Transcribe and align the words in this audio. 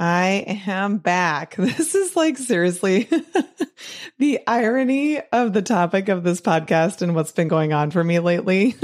I 0.00 0.62
am 0.66 0.96
back. 0.96 1.56
This 1.58 1.94
is 1.94 2.16
like 2.16 2.38
seriously 2.38 3.06
the 4.18 4.40
irony 4.46 5.20
of 5.30 5.52
the 5.52 5.60
topic 5.60 6.08
of 6.08 6.24
this 6.24 6.40
podcast 6.40 7.02
and 7.02 7.14
what's 7.14 7.32
been 7.32 7.48
going 7.48 7.74
on 7.74 7.90
for 7.90 8.02
me 8.02 8.18
lately. 8.18 8.76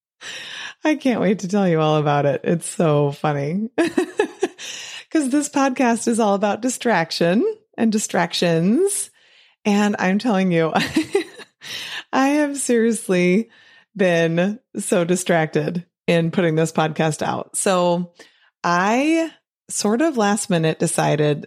I 0.84 0.94
can't 0.94 1.20
wait 1.20 1.40
to 1.40 1.48
tell 1.48 1.68
you 1.68 1.80
all 1.80 1.98
about 1.98 2.24
it. 2.24 2.40
It's 2.44 2.66
so 2.66 3.12
funny. 3.12 3.68
Because 3.76 5.28
this 5.28 5.50
podcast 5.50 6.08
is 6.08 6.18
all 6.18 6.34
about 6.34 6.62
distraction 6.62 7.44
and 7.76 7.92
distractions. 7.92 9.10
And 9.66 9.96
I'm 9.98 10.18
telling 10.18 10.50
you, 10.50 10.72
I 12.10 12.28
have 12.28 12.56
seriously 12.56 13.50
been 13.94 14.60
so 14.78 15.04
distracted 15.04 15.84
in 16.06 16.30
putting 16.30 16.54
this 16.54 16.72
podcast 16.72 17.20
out. 17.20 17.54
So 17.54 18.14
I 18.64 19.30
sort 19.72 20.02
of 20.02 20.16
last 20.16 20.50
minute 20.50 20.78
decided 20.78 21.46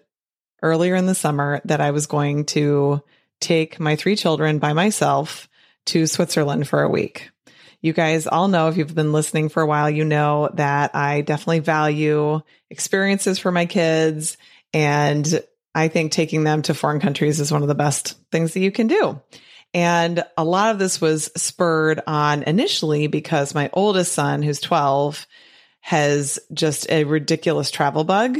earlier 0.61 0.95
in 0.95 1.05
the 1.05 1.15
summer 1.15 1.61
that 1.65 1.81
I 1.81 1.91
was 1.91 2.07
going 2.07 2.45
to 2.45 3.01
take 3.39 3.79
my 3.79 3.95
three 3.95 4.15
children 4.15 4.59
by 4.59 4.73
myself 4.73 5.47
to 5.87 6.07
Switzerland 6.07 6.67
for 6.67 6.81
a 6.81 6.89
week. 6.89 7.29
You 7.81 7.93
guys 7.93 8.25
all 8.25 8.47
know 8.47 8.67
if 8.67 8.77
you've 8.77 8.95
been 8.95 9.11
listening 9.11 9.49
for 9.49 9.61
a 9.61 9.67
while, 9.67 9.89
you 9.89 10.05
know 10.05 10.49
that 10.55 10.95
I 10.95 11.21
definitely 11.21 11.59
value 11.59 12.41
experiences 12.71 13.37
for 13.37 13.51
my 13.51 13.67
kids. 13.67 14.37
And 14.73 15.43
I 15.75 15.89
think 15.89 16.11
taking 16.11 16.43
them 16.43 16.63
to 16.63 16.73
foreign 16.73 16.99
countries 16.99 17.39
is 17.39 17.51
one 17.51 17.61
of 17.61 17.67
the 17.67 17.75
best 17.75 18.15
things 18.31 18.53
that 18.53 18.61
you 18.61 18.71
can 18.71 18.87
do. 18.87 19.21
And 19.73 20.23
a 20.37 20.43
lot 20.43 20.71
of 20.71 20.79
this 20.79 20.99
was 20.99 21.29
spurred 21.35 22.01
on 22.07 22.43
initially 22.43 23.07
because 23.07 23.53
my 23.53 23.69
oldest 23.73 24.13
son, 24.13 24.41
who's 24.41 24.61
12, 24.61 25.27
has 25.85 26.39
just 26.51 26.89
a 26.89 27.03
ridiculous 27.03 27.69
travel 27.69 28.03
bug. 28.03 28.39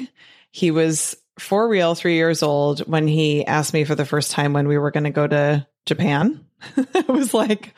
He 0.49 0.71
was 0.71 1.15
for 1.37 1.69
real 1.69 1.93
three 1.93 2.15
years 2.15 2.41
old 2.41 2.79
when 2.87 3.07
he 3.07 3.45
asked 3.45 3.71
me 3.71 3.83
for 3.83 3.93
the 3.93 4.03
first 4.03 4.31
time 4.31 4.51
when 4.51 4.67
we 4.67 4.79
were 4.79 4.89
going 4.89 5.03
to 5.03 5.11
go 5.11 5.27
to 5.27 5.67
Japan. 5.85 6.43
I 6.75 7.05
was 7.07 7.35
like, 7.35 7.75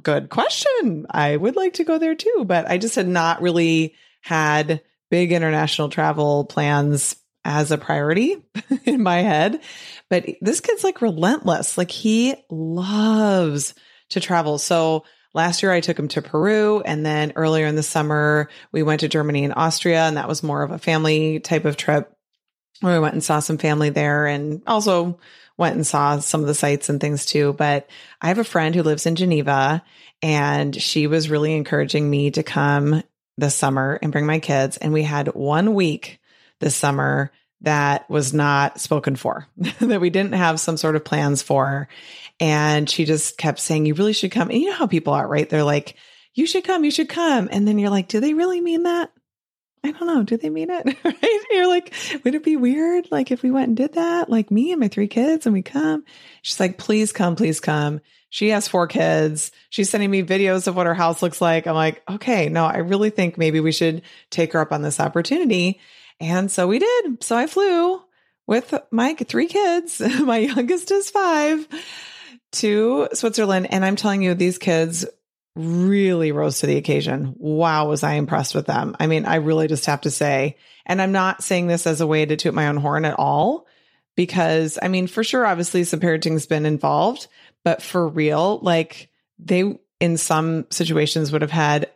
good 0.00 0.28
question. 0.28 1.06
I 1.10 1.36
would 1.36 1.56
like 1.56 1.74
to 1.74 1.84
go 1.84 1.98
there 1.98 2.14
too. 2.14 2.44
But 2.46 2.70
I 2.70 2.78
just 2.78 2.94
had 2.94 3.08
not 3.08 3.42
really 3.42 3.96
had 4.20 4.80
big 5.10 5.32
international 5.32 5.88
travel 5.88 6.44
plans 6.44 7.16
as 7.44 7.72
a 7.72 7.78
priority 7.78 8.36
in 8.84 9.02
my 9.02 9.22
head. 9.22 9.60
But 10.08 10.24
this 10.40 10.60
kid's 10.60 10.84
like 10.84 11.02
relentless. 11.02 11.76
Like 11.76 11.90
he 11.90 12.36
loves 12.48 13.74
to 14.10 14.20
travel. 14.20 14.56
So 14.56 15.02
Last 15.34 15.62
year, 15.62 15.72
I 15.72 15.80
took 15.80 15.98
him 15.98 16.08
to 16.08 16.22
Peru. 16.22 16.80
And 16.84 17.04
then 17.04 17.32
earlier 17.36 17.66
in 17.66 17.76
the 17.76 17.82
summer, 17.82 18.48
we 18.72 18.82
went 18.82 19.00
to 19.00 19.08
Germany 19.08 19.44
and 19.44 19.54
Austria. 19.54 20.02
And 20.02 20.16
that 20.16 20.28
was 20.28 20.42
more 20.42 20.62
of 20.62 20.70
a 20.70 20.78
family 20.78 21.40
type 21.40 21.64
of 21.64 21.76
trip 21.76 22.12
where 22.80 22.94
we 22.94 23.00
went 23.00 23.14
and 23.14 23.24
saw 23.24 23.40
some 23.40 23.58
family 23.58 23.90
there 23.90 24.26
and 24.26 24.62
also 24.66 25.18
went 25.56 25.74
and 25.74 25.86
saw 25.86 26.18
some 26.20 26.40
of 26.40 26.46
the 26.46 26.54
sites 26.54 26.88
and 26.88 27.00
things 27.00 27.26
too. 27.26 27.52
But 27.52 27.88
I 28.20 28.28
have 28.28 28.38
a 28.38 28.44
friend 28.44 28.74
who 28.74 28.82
lives 28.82 29.06
in 29.06 29.16
Geneva 29.16 29.82
and 30.22 30.74
she 30.74 31.06
was 31.06 31.30
really 31.30 31.54
encouraging 31.54 32.08
me 32.08 32.30
to 32.30 32.42
come 32.42 33.02
this 33.36 33.54
summer 33.54 33.98
and 34.00 34.12
bring 34.12 34.26
my 34.26 34.38
kids. 34.38 34.76
And 34.76 34.92
we 34.92 35.02
had 35.02 35.34
one 35.34 35.74
week 35.74 36.20
this 36.60 36.76
summer 36.76 37.32
that 37.62 38.08
was 38.08 38.32
not 38.32 38.80
spoken 38.80 39.16
for, 39.16 39.48
that 39.80 40.00
we 40.00 40.10
didn't 40.10 40.34
have 40.34 40.60
some 40.60 40.76
sort 40.76 40.96
of 40.96 41.04
plans 41.04 41.42
for. 41.42 41.88
And 42.40 42.88
she 42.88 43.04
just 43.04 43.36
kept 43.36 43.58
saying, 43.58 43.86
You 43.86 43.94
really 43.94 44.12
should 44.12 44.30
come. 44.30 44.50
And 44.50 44.60
you 44.60 44.70
know 44.70 44.76
how 44.76 44.86
people 44.86 45.12
are, 45.12 45.26
right? 45.26 45.48
They're 45.48 45.64
like, 45.64 45.96
You 46.34 46.46
should 46.46 46.64
come, 46.64 46.84
you 46.84 46.90
should 46.90 47.08
come. 47.08 47.48
And 47.50 47.66
then 47.66 47.78
you're 47.78 47.90
like, 47.90 48.08
Do 48.08 48.20
they 48.20 48.34
really 48.34 48.60
mean 48.60 48.84
that? 48.84 49.10
I 49.84 49.92
don't 49.92 50.06
know. 50.06 50.22
Do 50.22 50.36
they 50.36 50.50
mean 50.50 50.70
it? 50.70 50.86
right? 51.04 51.40
You're 51.50 51.68
like, 51.68 51.94
would 52.24 52.34
it 52.34 52.44
be 52.44 52.56
weird? 52.56 53.08
Like 53.10 53.30
if 53.30 53.42
we 53.42 53.50
went 53.50 53.68
and 53.68 53.76
did 53.76 53.94
that, 53.94 54.28
like 54.28 54.50
me 54.50 54.72
and 54.72 54.80
my 54.80 54.88
three 54.88 55.08
kids 55.08 55.46
and 55.46 55.52
we 55.52 55.62
come, 55.62 56.04
she's 56.42 56.58
like, 56.58 56.78
please 56.78 57.12
come, 57.12 57.36
please 57.36 57.60
come. 57.60 58.00
She 58.30 58.50
has 58.50 58.68
four 58.68 58.86
kids. 58.86 59.50
She's 59.70 59.88
sending 59.88 60.10
me 60.10 60.22
videos 60.22 60.66
of 60.66 60.76
what 60.76 60.86
her 60.86 60.94
house 60.94 61.22
looks 61.22 61.40
like. 61.40 61.66
I'm 61.66 61.74
like, 61.74 62.02
okay, 62.10 62.48
no, 62.48 62.66
I 62.66 62.78
really 62.78 63.10
think 63.10 63.38
maybe 63.38 63.60
we 63.60 63.72
should 63.72 64.02
take 64.30 64.52
her 64.52 64.60
up 64.60 64.72
on 64.72 64.82
this 64.82 65.00
opportunity. 65.00 65.80
And 66.20 66.50
so 66.50 66.66
we 66.66 66.78
did. 66.78 67.22
So 67.24 67.36
I 67.36 67.46
flew 67.46 68.02
with 68.46 68.74
my 68.90 69.14
three 69.14 69.46
kids. 69.46 70.00
my 70.20 70.38
youngest 70.38 70.90
is 70.90 71.08
five 71.10 71.66
to 72.52 73.08
Switzerland. 73.12 73.68
And 73.70 73.84
I'm 73.84 73.96
telling 73.96 74.22
you, 74.22 74.34
these 74.34 74.58
kids 74.58 75.06
really 75.54 76.32
rose 76.32 76.60
to 76.60 76.66
the 76.66 76.76
occasion. 76.76 77.34
Wow, 77.36 77.88
was 77.88 78.02
I 78.02 78.14
impressed 78.14 78.54
with 78.54 78.66
them. 78.66 78.96
I 79.00 79.06
mean, 79.06 79.26
I 79.26 79.36
really 79.36 79.66
just 79.66 79.86
have 79.86 80.02
to 80.02 80.10
say, 80.10 80.56
and 80.86 81.02
I'm 81.02 81.12
not 81.12 81.42
saying 81.42 81.66
this 81.66 81.86
as 81.86 82.00
a 82.00 82.06
way 82.06 82.24
to 82.24 82.36
toot 82.36 82.54
my 82.54 82.68
own 82.68 82.76
horn 82.76 83.04
at 83.04 83.18
all, 83.18 83.66
because 84.14 84.78
I 84.80 84.88
mean, 84.88 85.08
for 85.08 85.24
sure, 85.24 85.44
obviously 85.44 85.84
some 85.84 86.00
parenting's 86.00 86.46
been 86.46 86.64
involved, 86.64 87.26
but 87.64 87.82
for 87.82 88.06
real, 88.06 88.58
like 88.62 89.10
they 89.38 89.78
in 90.00 90.16
some 90.16 90.66
situations 90.70 91.32
would 91.32 91.42
have 91.42 91.50
had 91.50 91.90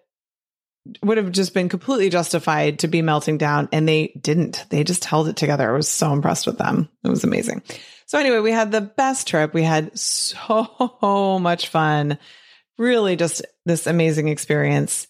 would 1.02 1.16
have 1.16 1.30
just 1.30 1.54
been 1.54 1.68
completely 1.68 2.10
justified 2.10 2.80
to 2.80 2.88
be 2.88 3.02
melting 3.02 3.38
down 3.38 3.68
and 3.70 3.88
they 3.88 4.08
didn't. 4.20 4.66
They 4.70 4.82
just 4.82 5.04
held 5.04 5.28
it 5.28 5.36
together. 5.36 5.70
I 5.70 5.76
was 5.76 5.88
so 5.88 6.12
impressed 6.12 6.46
with 6.46 6.58
them. 6.58 6.88
It 7.04 7.08
was 7.08 7.22
amazing. 7.22 7.62
So 8.12 8.18
anyway, 8.18 8.40
we 8.40 8.52
had 8.52 8.70
the 8.70 8.82
best 8.82 9.26
trip. 9.26 9.54
We 9.54 9.62
had 9.62 9.98
so 9.98 11.38
much 11.40 11.68
fun. 11.68 12.18
Really 12.76 13.16
just 13.16 13.40
this 13.64 13.86
amazing 13.86 14.28
experience. 14.28 15.06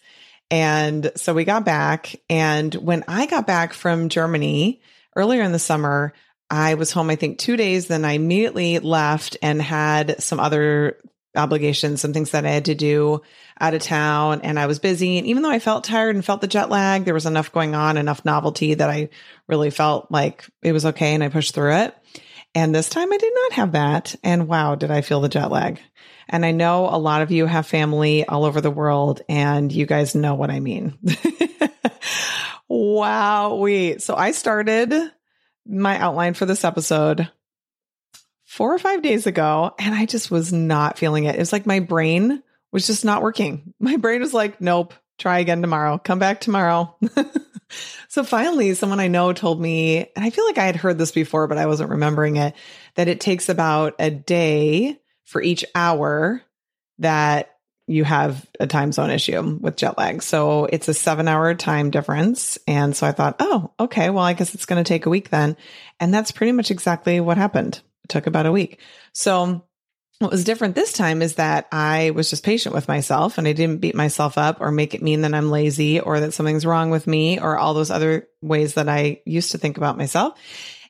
And 0.53 1.11
so 1.17 1.35
we 1.35 1.45
got 1.45 1.65
back 1.65 2.15
and 2.31 2.73
when 2.77 3.03
I 3.09 3.27
got 3.27 3.45
back 3.45 3.73
from 3.73 4.09
Germany 4.09 4.83
earlier 5.17 5.43
in 5.43 5.51
the 5.51 5.59
summer, 5.59 6.13
I 6.49 6.75
was 6.75 6.93
home, 6.93 7.11
I 7.11 7.17
think, 7.17 7.39
two 7.39 7.57
days. 7.57 7.89
Then 7.89 8.05
I 8.05 8.13
immediately 8.13 8.79
left 8.79 9.37
and 9.43 9.61
had 9.61 10.23
some 10.23 10.39
other 10.39 10.97
obligations, 11.35 12.01
some 12.01 12.13
things 12.13 12.31
that 12.31 12.47
I 12.47 12.51
had 12.51 12.67
to 12.67 12.77
do 12.77 13.23
out 13.61 13.75
of 13.75 13.83
town. 13.83 14.43
And 14.43 14.61
I 14.61 14.67
was 14.67 14.79
busy. 14.79 15.19
And 15.19 15.27
even 15.27 15.43
though 15.43 15.51
I 15.51 15.59
felt 15.59 15.83
tired 15.83 16.15
and 16.15 16.25
felt 16.25 16.41
the 16.41 16.47
jet 16.47 16.71
lag, 16.71 17.05
there 17.05 17.15
was 17.15 17.27
enough 17.27 17.51
going 17.51 17.75
on, 17.75 17.97
enough 17.97 18.25
novelty 18.25 18.75
that 18.75 18.91
I 18.91 19.09
really 19.49 19.71
felt 19.71 20.13
like 20.13 20.47
it 20.63 20.71
was 20.71 20.87
okay. 20.87 21.15
And 21.15 21.25
I 21.25 21.31
pushed 21.31 21.53
through 21.53 21.75
it. 21.79 21.97
And 22.55 22.75
this 22.75 22.89
time 22.89 23.13
I 23.13 23.17
did 23.17 23.33
not 23.35 23.53
have 23.53 23.73
that. 23.73 24.15
And 24.23 24.47
wow, 24.47 24.75
did 24.75 24.91
I 24.91 25.01
feel 25.01 25.21
the 25.21 25.29
jet 25.29 25.51
lag. 25.51 25.81
And 26.29 26.45
I 26.45 26.53
know 26.53 26.89
a 26.89 26.99
lot 26.99 27.23
of 27.23 27.31
you 27.31 27.47
have 27.47 27.67
family 27.67 28.27
all 28.27 28.45
over 28.45 28.61
the 28.61 28.71
world 28.71 29.23
and 29.29 29.73
you 29.73 29.87
guys 29.87 30.15
know 30.15 30.35
what 30.35 30.51
I 30.51 30.61
mean. 30.61 30.99
wow. 32.69 33.57
Wait. 33.57 34.03
So 34.03 34.15
I 34.15 34.33
started 34.33 34.93
my 35.67 35.99
outline 35.99 36.35
for 36.35 36.47
this 36.47 36.65
episode 36.65 37.31
four 38.53 38.75
or 38.75 38.79
five 38.79 39.01
days 39.01 39.27
ago, 39.27 39.75
and 39.79 39.95
I 39.95 40.05
just 40.05 40.31
was 40.31 40.53
not 40.53 40.99
feeling 40.99 41.25
it. 41.25 41.37
It 41.37 41.39
was 41.39 41.53
like 41.53 41.65
my 41.65 41.81
brain 41.81 42.43
was 42.71 42.87
just 42.87 43.05
not 43.05 43.23
working. 43.23 43.75
My 43.81 43.97
brain 43.97 44.21
was 44.21 44.35
like, 44.35 44.61
nope, 44.61 44.95
try 45.19 45.39
again 45.39 45.61
tomorrow, 45.61 45.99
come 45.99 46.19
back 46.19 46.41
tomorrow. 46.41 46.97
so 48.09 48.25
finally, 48.25 48.75
someone 48.75 49.01
I 49.01 49.09
know 49.09 49.33
told 49.33 49.61
me, 49.61 49.99
and 49.99 50.25
I 50.25 50.31
feel 50.31 50.47
like 50.47 50.59
I 50.59 50.67
had 50.67 50.77
heard 50.77 50.99
this 50.99 51.13
before, 51.13 51.47
but 51.47 51.59
I 51.59 51.67
wasn't 51.67 51.91
remembering 51.91 52.37
it, 52.37 52.55
that 52.95 53.09
it 53.09 53.21
takes 53.21 53.49
about 53.49 53.95
a 53.99 54.11
day 54.11 54.99
for 55.25 55.43
each 55.43 55.65
hour 55.75 56.43
that 56.99 57.53
you 57.87 58.05
have 58.05 58.47
a 58.61 58.67
time 58.67 58.93
zone 58.93 59.11
issue 59.11 59.59
with 59.61 59.77
jet 59.77 59.99
lag. 59.99 60.23
So 60.23 60.67
it's 60.67 60.89
a 60.89 60.95
seven 60.95 61.29
hour 61.29 61.55
time 61.55 61.91
difference. 61.91 62.59
And 62.67 62.97
so 62.97 63.07
I 63.07 63.13
thought, 63.13 63.37
oh, 63.41 63.73
okay, 63.79 64.11
well, 64.11 64.25
I 64.25 64.35
guess 64.35 64.55
it's 64.55 64.67
going 64.67 64.83
to 64.83 64.89
take 64.89 65.07
a 65.07 65.11
week 65.11 65.31
then. 65.31 65.57
And 65.99 66.15
that's 66.15 66.33
pretty 66.33 66.53
much 66.53 66.71
exactly 66.71 67.21
what 67.21 67.37
happened. 67.37 67.81
It 68.05 68.09
took 68.09 68.27
about 68.27 68.47
a 68.47 68.53
week. 68.53 68.81
So 69.13 69.65
what 70.23 70.33
was 70.33 70.45
different 70.45 70.75
this 70.75 70.93
time 70.93 71.21
is 71.23 71.35
that 71.35 71.69
I 71.73 72.11
was 72.11 72.31
just 72.31 72.45
patient 72.45 72.75
with 72.75 72.89
myself 72.89 73.39
and 73.39 73.47
I 73.47 73.53
didn't 73.53 73.81
beat 73.81 73.95
myself 73.95 74.39
up 74.39 74.61
or 74.61 74.73
make 74.73 74.95
it 74.95 75.03
mean 75.03 75.23
that 75.23 75.35
I'm 75.35 75.51
lazy 75.51 76.01
or 76.01 76.21
that 76.21 76.35
something's 76.35 76.67
wrong 76.67 76.91
with 76.91 77.07
me 77.07 77.39
or 77.39 77.59
all 77.59 77.75
those 77.75 77.91
other 77.91 78.29
ways 78.41 78.75
that 78.75 78.89
I 78.89 79.21
used 79.25 79.53
to 79.53 79.59
think 79.59 79.77
about 79.77 79.99
myself. 79.99 80.39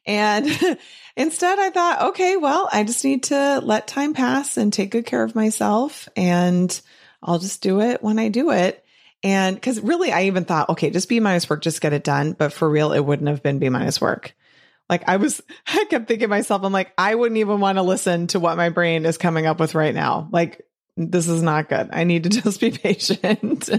And 0.06 0.49
Instead, 1.17 1.58
I 1.58 1.70
thought, 1.70 2.02
okay, 2.11 2.37
well, 2.37 2.69
I 2.73 2.84
just 2.84 3.05
need 3.05 3.25
to 3.25 3.61
let 3.62 3.87
time 3.87 4.14
pass 4.14 4.56
and 4.56 4.73
take 4.73 4.90
good 4.90 5.05
care 5.05 5.23
of 5.23 5.34
myself 5.34 6.08
and 6.17 6.81
I'll 7.23 7.38
just 7.38 7.62
do 7.62 7.81
it 7.82 8.02
when 8.02 8.19
I 8.19 8.29
do 8.29 8.50
it. 8.50 8.82
And 9.23 9.55
because 9.55 9.79
really, 9.81 10.11
I 10.11 10.25
even 10.25 10.44
thought, 10.44 10.70
okay, 10.70 10.90
just 10.90 11.08
B 11.08 11.20
minus 11.20 11.49
work, 11.49 11.62
just 11.62 11.81
get 11.81 11.93
it 11.93 12.02
done. 12.02 12.32
But 12.32 12.52
for 12.52 12.69
real, 12.69 12.93
it 12.93 13.00
wouldn't 13.00 13.29
have 13.29 13.43
been 13.43 13.58
B 13.58 13.69
minus 13.69 14.00
work. 14.00 14.34
Like 14.93 15.09
I 15.09 15.17
was, 15.17 15.41
I 15.67 15.87
kept 15.89 16.06
thinking 16.06 16.29
myself, 16.29 16.62
I'm 16.65 16.73
like, 16.73 16.93
I 16.99 17.15
wouldn't 17.15 17.39
even 17.39 17.61
want 17.61 17.79
to 17.79 17.83
listen 17.83 18.27
to 18.29 18.39
what 18.39 18.59
my 18.59 18.69
brain 18.69 19.06
is 19.06 19.17
coming 19.17 19.47
up 19.47 19.59
with 19.59 19.75
right 19.75 19.94
now. 19.94 20.29
Like, 20.31 20.67
this 20.99 21.29
is 21.29 21.43
not 21.43 21.71
good. 21.71 21.89
I 21.94 22.05
need 22.05 22.25
to 22.25 22.29
just 22.43 22.61
be 22.61 22.73
patient. 22.73 23.71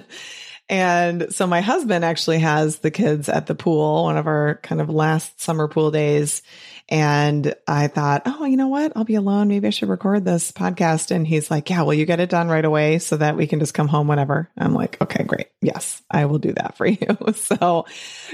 And 0.70 1.34
so 1.34 1.46
my 1.46 1.62
husband 1.62 2.06
actually 2.06 2.40
has 2.40 2.80
the 2.80 2.92
kids 2.92 3.28
at 3.28 3.48
the 3.48 3.56
pool, 3.56 4.04
one 4.04 4.18
of 4.18 4.28
our 4.28 4.60
kind 4.64 4.80
of 4.80 4.90
last 4.90 5.42
summer 5.42 5.68
pool 5.68 5.92
days. 5.92 6.42
And 6.90 7.54
I 7.68 7.88
thought, 7.88 8.24
oh, 8.26 8.46
you 8.46 8.58
know 8.58 8.68
what? 8.68 8.94
I'll 8.96 9.04
be 9.04 9.16
alone. 9.16 9.48
Maybe 9.48 9.68
I 9.68 9.72
should 9.72 9.90
record 9.90 10.26
this 10.26 10.52
podcast. 10.52 11.12
And 11.12 11.26
he's 11.26 11.50
like, 11.50 11.70
yeah, 11.70 11.82
well, 11.82 11.94
you 11.94 12.06
get 12.06 12.20
it 12.20 12.30
done 12.30 12.50
right 12.50 12.64
away 12.64 13.00
so 13.00 13.18
that 13.18 13.36
we 13.36 13.48
can 13.48 13.60
just 13.60 13.74
come 13.74 13.88
home 13.88 14.08
whenever. 14.08 14.50
I'm 14.58 14.74
like, 14.74 15.02
okay, 15.02 15.24
great. 15.24 15.48
Yes, 15.62 16.02
I 16.12 16.26
will 16.26 16.40
do 16.40 16.54
that 16.54 16.78
for 16.78 16.86
you. 16.88 17.18
so 17.36 17.86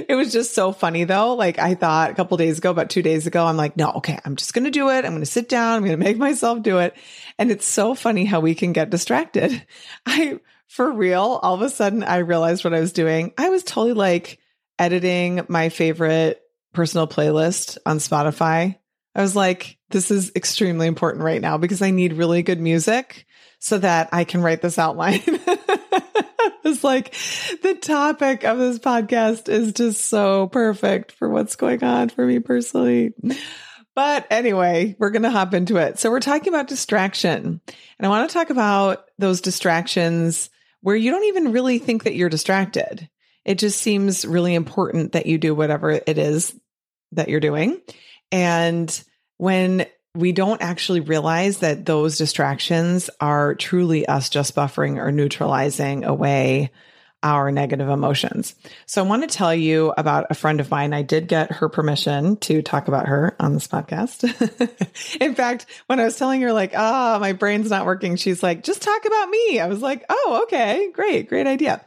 it 0.07 0.15
was 0.15 0.31
just 0.31 0.53
so 0.53 0.71
funny 0.71 1.03
though. 1.03 1.35
Like 1.35 1.59
I 1.59 1.75
thought 1.75 2.11
a 2.11 2.15
couple 2.15 2.37
days 2.37 2.57
ago, 2.57 2.71
about 2.71 2.89
two 2.89 3.03
days 3.03 3.27
ago, 3.27 3.45
I'm 3.45 3.57
like, 3.57 3.77
no, 3.77 3.91
okay, 3.97 4.19
I'm 4.25 4.35
just 4.35 4.53
going 4.53 4.65
to 4.65 4.71
do 4.71 4.89
it. 4.89 5.05
I'm 5.05 5.11
going 5.11 5.21
to 5.21 5.25
sit 5.25 5.49
down. 5.49 5.77
I'm 5.77 5.85
going 5.85 5.97
to 5.97 6.03
make 6.03 6.17
myself 6.19 6.61
do 6.61 6.79
it. 6.79 6.95
And 7.37 7.51
it's 7.51 7.65
so 7.67 7.95
funny 7.95 8.25
how 8.25 8.39
we 8.39 8.55
can 8.55 8.73
get 8.73 8.89
distracted. 8.89 9.65
I, 10.05 10.39
for 10.69 10.91
real, 10.91 11.39
all 11.41 11.55
of 11.55 11.61
a 11.61 11.69
sudden 11.69 12.03
I 12.03 12.17
realized 12.17 12.63
what 12.63 12.75
I 12.75 12.79
was 12.79 12.93
doing. 12.93 13.33
I 13.37 13.49
was 13.49 13.63
totally 13.63 13.93
like 13.93 14.39
editing 14.77 15.41
my 15.49 15.69
favorite 15.69 16.41
personal 16.73 17.07
playlist 17.07 17.79
on 17.87 17.97
Spotify. 17.97 18.77
I 19.15 19.21
was 19.21 19.35
like, 19.35 19.77
this 19.89 20.11
is 20.11 20.31
extremely 20.35 20.85
important 20.85 21.23
right 21.23 21.41
now 21.41 21.57
because 21.57 21.81
I 21.81 21.89
need 21.89 22.13
really 22.13 22.43
good 22.43 22.61
music 22.61 23.25
so 23.57 23.79
that 23.79 24.09
I 24.13 24.23
can 24.23 24.43
write 24.43 24.61
this 24.61 24.77
outline. 24.77 25.21
it's 25.25 26.83
like 26.83 27.15
the 27.63 27.75
topic 27.81 28.43
of 28.43 28.59
this 28.59 28.77
podcast 28.77 29.49
is 29.49 29.73
just 29.73 30.05
so 30.05 30.47
perfect 30.47 31.13
for 31.13 31.27
what's 31.29 31.55
going 31.55 31.83
on 31.83 32.09
for 32.09 32.25
me 32.25 32.37
personally. 32.37 33.15
But 33.95 34.27
anyway, 34.29 34.95
we're 34.99 35.09
going 35.09 35.23
to 35.23 35.31
hop 35.31 35.55
into 35.55 35.77
it. 35.77 35.97
So 35.97 36.11
we're 36.11 36.19
talking 36.19 36.53
about 36.53 36.67
distraction. 36.67 37.59
And 37.67 38.05
I 38.05 38.07
want 38.07 38.29
to 38.29 38.33
talk 38.33 38.51
about 38.51 39.05
those 39.17 39.41
distractions 39.41 40.51
where 40.81 40.95
you 40.95 41.11
don't 41.11 41.25
even 41.25 41.51
really 41.51 41.79
think 41.79 42.03
that 42.03 42.15
you're 42.15 42.29
distracted. 42.29 43.09
It 43.45 43.57
just 43.57 43.81
seems 43.81 44.25
really 44.25 44.53
important 44.53 45.13
that 45.13 45.25
you 45.25 45.37
do 45.37 45.55
whatever 45.55 45.91
it 45.91 46.17
is 46.17 46.53
that 47.13 47.29
you're 47.29 47.39
doing. 47.39 47.81
And 48.31 49.03
when 49.37 49.85
we 50.15 50.31
don't 50.31 50.61
actually 50.61 50.99
realize 50.99 51.59
that 51.59 51.85
those 51.85 52.17
distractions 52.17 53.09
are 53.21 53.55
truly 53.55 54.05
us 54.05 54.29
just 54.29 54.55
buffering 54.55 54.97
or 54.97 55.11
neutralizing 55.11 56.03
away 56.03 56.71
our 57.21 57.51
negative 57.51 57.89
emotions. 57.89 58.55
So 58.85 59.03
I 59.03 59.07
want 59.07 59.29
to 59.29 59.37
tell 59.37 59.53
you 59.53 59.93
about 59.97 60.27
a 60.29 60.35
friend 60.35 60.59
of 60.59 60.71
mine. 60.71 60.93
I 60.93 61.01
did 61.01 61.27
get 61.27 61.51
her 61.51 61.69
permission 61.69 62.37
to 62.37 62.61
talk 62.61 62.87
about 62.87 63.07
her 63.07 63.35
on 63.39 63.53
this 63.53 63.67
podcast. 63.67 64.23
In 65.21 65.35
fact, 65.35 65.65
when 65.87 65.99
I 65.99 66.05
was 66.05 66.17
telling 66.17 66.41
her 66.41 66.53
like, 66.53 66.73
"Ah, 66.75 67.15
oh, 67.15 67.19
my 67.19 67.33
brain's 67.33 67.69
not 67.69 67.85
working," 67.85 68.15
she's 68.15 68.41
like, 68.41 68.63
"Just 68.63 68.81
talk 68.81 69.05
about 69.05 69.29
me." 69.29 69.59
I 69.59 69.67
was 69.67 69.81
like, 69.81 70.05
"Oh, 70.09 70.41
okay. 70.43 70.91
Great. 70.93 71.27
Great 71.27 71.47
idea." 71.47 71.83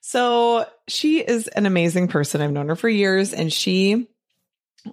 So, 0.00 0.66
she 0.86 1.20
is 1.20 1.48
an 1.48 1.64
amazing 1.64 2.08
person. 2.08 2.42
I've 2.42 2.52
known 2.52 2.68
her 2.68 2.76
for 2.76 2.88
years 2.90 3.32
and 3.32 3.50
she 3.52 4.06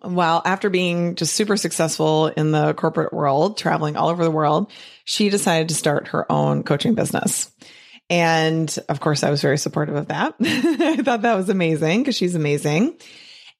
well, 0.03 0.41
after 0.45 0.69
being 0.69 1.15
just 1.15 1.35
super 1.35 1.57
successful 1.57 2.27
in 2.27 2.51
the 2.51 2.73
corporate 2.73 3.13
world, 3.13 3.57
traveling 3.57 3.97
all 3.97 4.09
over 4.09 4.23
the 4.23 4.31
world, 4.31 4.71
she 5.03 5.29
decided 5.29 5.69
to 5.69 5.75
start 5.75 6.09
her 6.09 6.31
own 6.31 6.63
coaching 6.63 6.95
business. 6.95 7.51
And 8.11 8.77
of 8.89 8.99
course, 8.99 9.23
I 9.23 9.29
was 9.29 9.41
very 9.41 9.57
supportive 9.57 9.95
of 9.95 10.09
that. 10.09 10.35
I 10.41 10.97
thought 10.97 11.21
that 11.21 11.37
was 11.37 11.47
amazing 11.47 12.01
because 12.01 12.17
she's 12.17 12.35
amazing. 12.35 12.97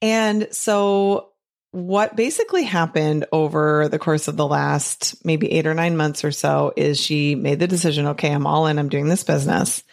And 0.02 0.50
so, 0.52 1.30
what 1.72 2.18
basically 2.18 2.64
happened 2.64 3.26
over 3.32 3.88
the 3.88 3.98
course 3.98 4.28
of 4.28 4.36
the 4.36 4.46
last 4.46 5.26
maybe 5.26 5.50
eight 5.54 5.66
or 5.66 5.74
nine 5.74 5.96
months 5.96 6.26
or 6.26 6.34
so 6.34 6.74
is 6.76 7.00
she 7.00 7.34
made 7.34 7.60
the 7.60 7.68
decision 7.68 8.08
okay, 8.08 8.30
I'm 8.30 8.46
all 8.46 8.68
in, 8.68 8.78
I'm 8.78 8.90
doing 8.90 9.08
this 9.08 9.24
business. 9.24 9.84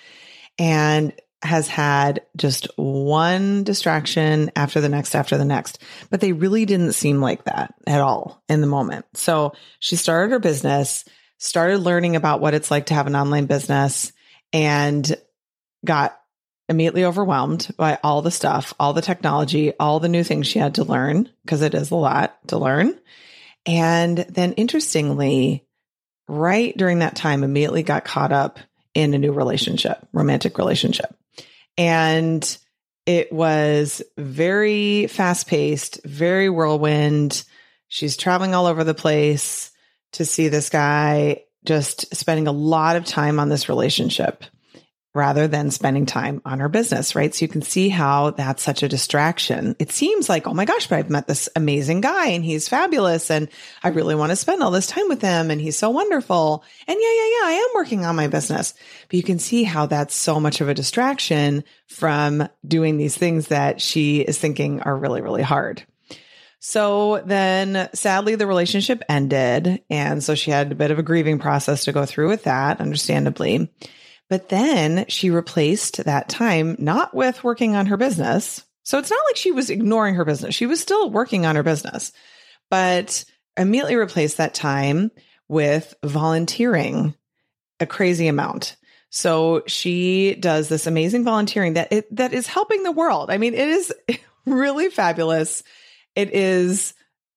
And 0.58 1.12
has 1.40 1.68
had 1.68 2.22
just 2.36 2.66
one 2.74 3.62
distraction 3.62 4.50
after 4.56 4.80
the 4.80 4.88
next 4.88 5.14
after 5.14 5.38
the 5.38 5.44
next, 5.44 5.78
but 6.10 6.20
they 6.20 6.32
really 6.32 6.64
didn't 6.64 6.94
seem 6.94 7.20
like 7.20 7.44
that 7.44 7.74
at 7.86 8.00
all 8.00 8.42
in 8.48 8.60
the 8.60 8.66
moment. 8.66 9.06
So 9.14 9.52
she 9.78 9.94
started 9.94 10.32
her 10.32 10.40
business, 10.40 11.04
started 11.36 11.78
learning 11.78 12.16
about 12.16 12.40
what 12.40 12.54
it's 12.54 12.72
like 12.72 12.86
to 12.86 12.94
have 12.94 13.06
an 13.06 13.14
online 13.14 13.46
business 13.46 14.10
and 14.52 15.16
got 15.84 16.18
immediately 16.68 17.04
overwhelmed 17.04 17.70
by 17.76 17.98
all 18.02 18.22
the 18.22 18.30
stuff, 18.30 18.74
all 18.78 18.92
the 18.92 19.02
technology, 19.02 19.72
all 19.80 20.00
the 20.00 20.08
new 20.08 20.22
things 20.22 20.46
she 20.46 20.58
had 20.58 20.74
to 20.74 20.84
learn 20.84 21.28
because 21.44 21.62
it 21.62 21.74
is 21.74 21.90
a 21.90 21.96
lot 21.96 22.36
to 22.48 22.58
learn. 22.58 22.98
And 23.64 24.18
then 24.18 24.52
interestingly, 24.54 25.66
right 26.28 26.76
during 26.76 26.98
that 26.98 27.16
time, 27.16 27.42
immediately 27.42 27.82
got 27.82 28.04
caught 28.04 28.32
up 28.32 28.58
in 28.94 29.14
a 29.14 29.18
new 29.18 29.32
relationship, 29.32 30.06
romantic 30.12 30.58
relationship. 30.58 31.14
And 31.76 32.58
it 33.06 33.32
was 33.32 34.02
very 34.18 35.06
fast 35.06 35.46
paced, 35.46 36.04
very 36.04 36.50
whirlwind. 36.50 37.44
She's 37.88 38.16
traveling 38.16 38.54
all 38.54 38.66
over 38.66 38.84
the 38.84 38.94
place 38.94 39.70
to 40.12 40.24
see 40.24 40.48
this 40.48 40.68
guy, 40.68 41.44
just 41.68 42.12
spending 42.16 42.48
a 42.48 42.52
lot 42.52 42.96
of 42.96 43.04
time 43.04 43.38
on 43.38 43.48
this 43.48 43.68
relationship. 43.68 44.42
rather 45.14 45.48
than 45.48 45.70
spending 45.70 46.06
time 46.06 46.40
on 46.44 46.60
her 46.60 46.68
business, 46.68 47.16
right? 47.16 47.34
So 47.34 47.44
you 47.44 47.48
can 47.48 47.62
see 47.62 47.88
how 47.88 48.30
that's 48.30 48.62
such 48.62 48.82
a 48.82 48.88
distraction. 48.88 49.74
It 49.78 49.90
seems 49.90 50.28
like, 50.28 50.46
oh 50.46 50.54
my 50.54 50.64
gosh, 50.64 50.86
but 50.86 50.98
I've 50.98 51.10
met 51.10 51.26
this 51.26 51.48
amazing 51.56 52.02
guy 52.02 52.28
and 52.28 52.44
he's 52.44 52.68
fabulous 52.68 53.30
and 53.30 53.48
I 53.82 53.88
really 53.88 54.14
want 54.14 54.30
to 54.30 54.36
spend 54.36 54.62
all 54.62 54.70
this 54.70 54.86
time 54.86 55.08
with 55.08 55.20
him 55.20 55.50
and 55.50 55.60
he's 55.60 55.76
so 55.76 55.90
wonderful. 55.90 56.62
And 56.86 56.96
yeah, 57.00 57.14
yeah, 57.14 57.26
yeah, 57.26 57.46
I 57.46 57.52
am 57.52 57.74
working 57.74 58.04
on 58.04 58.16
my 58.16 58.28
business. 58.28 58.74
But 59.08 59.16
you 59.16 59.22
can 59.22 59.40
see 59.40 59.64
how 59.64 59.86
that's 59.86 60.14
so 60.14 60.38
much 60.38 60.60
of 60.60 60.68
a 60.68 60.74
distraction 60.74 61.64
from 61.88 62.48
doing 62.64 62.96
these 62.96 63.16
things 63.16 63.48
that 63.48 63.80
she 63.80 64.20
is 64.20 64.38
thinking 64.38 64.82
are 64.82 64.96
really, 64.96 65.22
really 65.22 65.42
hard. 65.42 65.84
So 66.60 67.22
then 67.24 67.88
sadly, 67.94 68.34
the 68.34 68.46
relationship 68.46 69.02
ended. 69.08 69.82
And 69.90 70.22
so 70.22 70.34
she 70.34 70.50
had 70.50 70.72
a 70.72 70.76
bit 70.76 70.90
of 70.90 70.98
a 70.98 71.04
grieving 71.04 71.38
process 71.38 71.84
to 71.84 71.92
go 71.92 72.04
through 72.04 72.28
with 72.28 72.44
that, 72.44 72.80
understandably. 72.80 73.70
But 74.28 74.48
then 74.48 75.06
she 75.08 75.30
replaced 75.30 76.04
that 76.04 76.28
time 76.28 76.76
not 76.78 77.14
with 77.14 77.44
working 77.44 77.76
on 77.76 77.86
her 77.86 77.96
business. 77.96 78.64
So 78.82 78.98
it's 78.98 79.10
not 79.10 79.20
like 79.28 79.36
she 79.36 79.52
was 79.52 79.70
ignoring 79.70 80.14
her 80.14 80.24
business. 80.24 80.54
She 80.54 80.66
was 80.66 80.80
still 80.80 81.10
working 81.10 81.46
on 81.46 81.56
her 81.56 81.62
business, 81.62 82.12
but 82.70 83.24
immediately 83.56 83.96
replaced 83.96 84.38
that 84.38 84.54
time 84.54 85.10
with 85.48 85.94
volunteering 86.04 87.14
a 87.80 87.86
crazy 87.86 88.28
amount. 88.28 88.76
So 89.10 89.62
she 89.66 90.34
does 90.34 90.68
this 90.68 90.86
amazing 90.86 91.24
volunteering 91.24 91.74
that 91.74 91.92
it, 91.92 92.16
that 92.16 92.32
is 92.32 92.46
helping 92.46 92.82
the 92.82 92.92
world. 92.92 93.30
I 93.30 93.38
mean, 93.38 93.54
it 93.54 93.68
is 93.68 93.92
really 94.46 94.90
fabulous. 94.90 95.62
It 96.18 96.34
is 96.34 96.94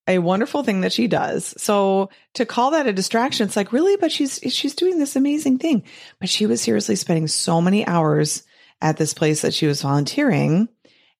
a 0.07 0.17
wonderful 0.17 0.63
thing 0.63 0.81
that 0.81 0.91
she 0.91 1.07
does. 1.07 1.53
So 1.61 2.09
to 2.33 2.47
call 2.47 2.71
that 2.71 2.87
a 2.87 2.93
distraction, 2.93 3.45
it's 3.45 3.55
like, 3.55 3.71
really? 3.71 3.95
But 3.95 4.11
she's, 4.11 4.39
she's 4.49 4.73
doing 4.73 4.97
this 4.97 5.15
amazing 5.15 5.59
thing. 5.59 5.83
But 6.19 6.29
she 6.29 6.47
was 6.47 6.61
seriously 6.61 6.95
spending 6.95 7.27
so 7.27 7.61
many 7.61 7.85
hours 7.85 8.41
at 8.81 8.97
this 8.97 9.13
place 9.13 9.43
that 9.43 9.53
she 9.53 9.67
was 9.67 9.83
volunteering 9.83 10.67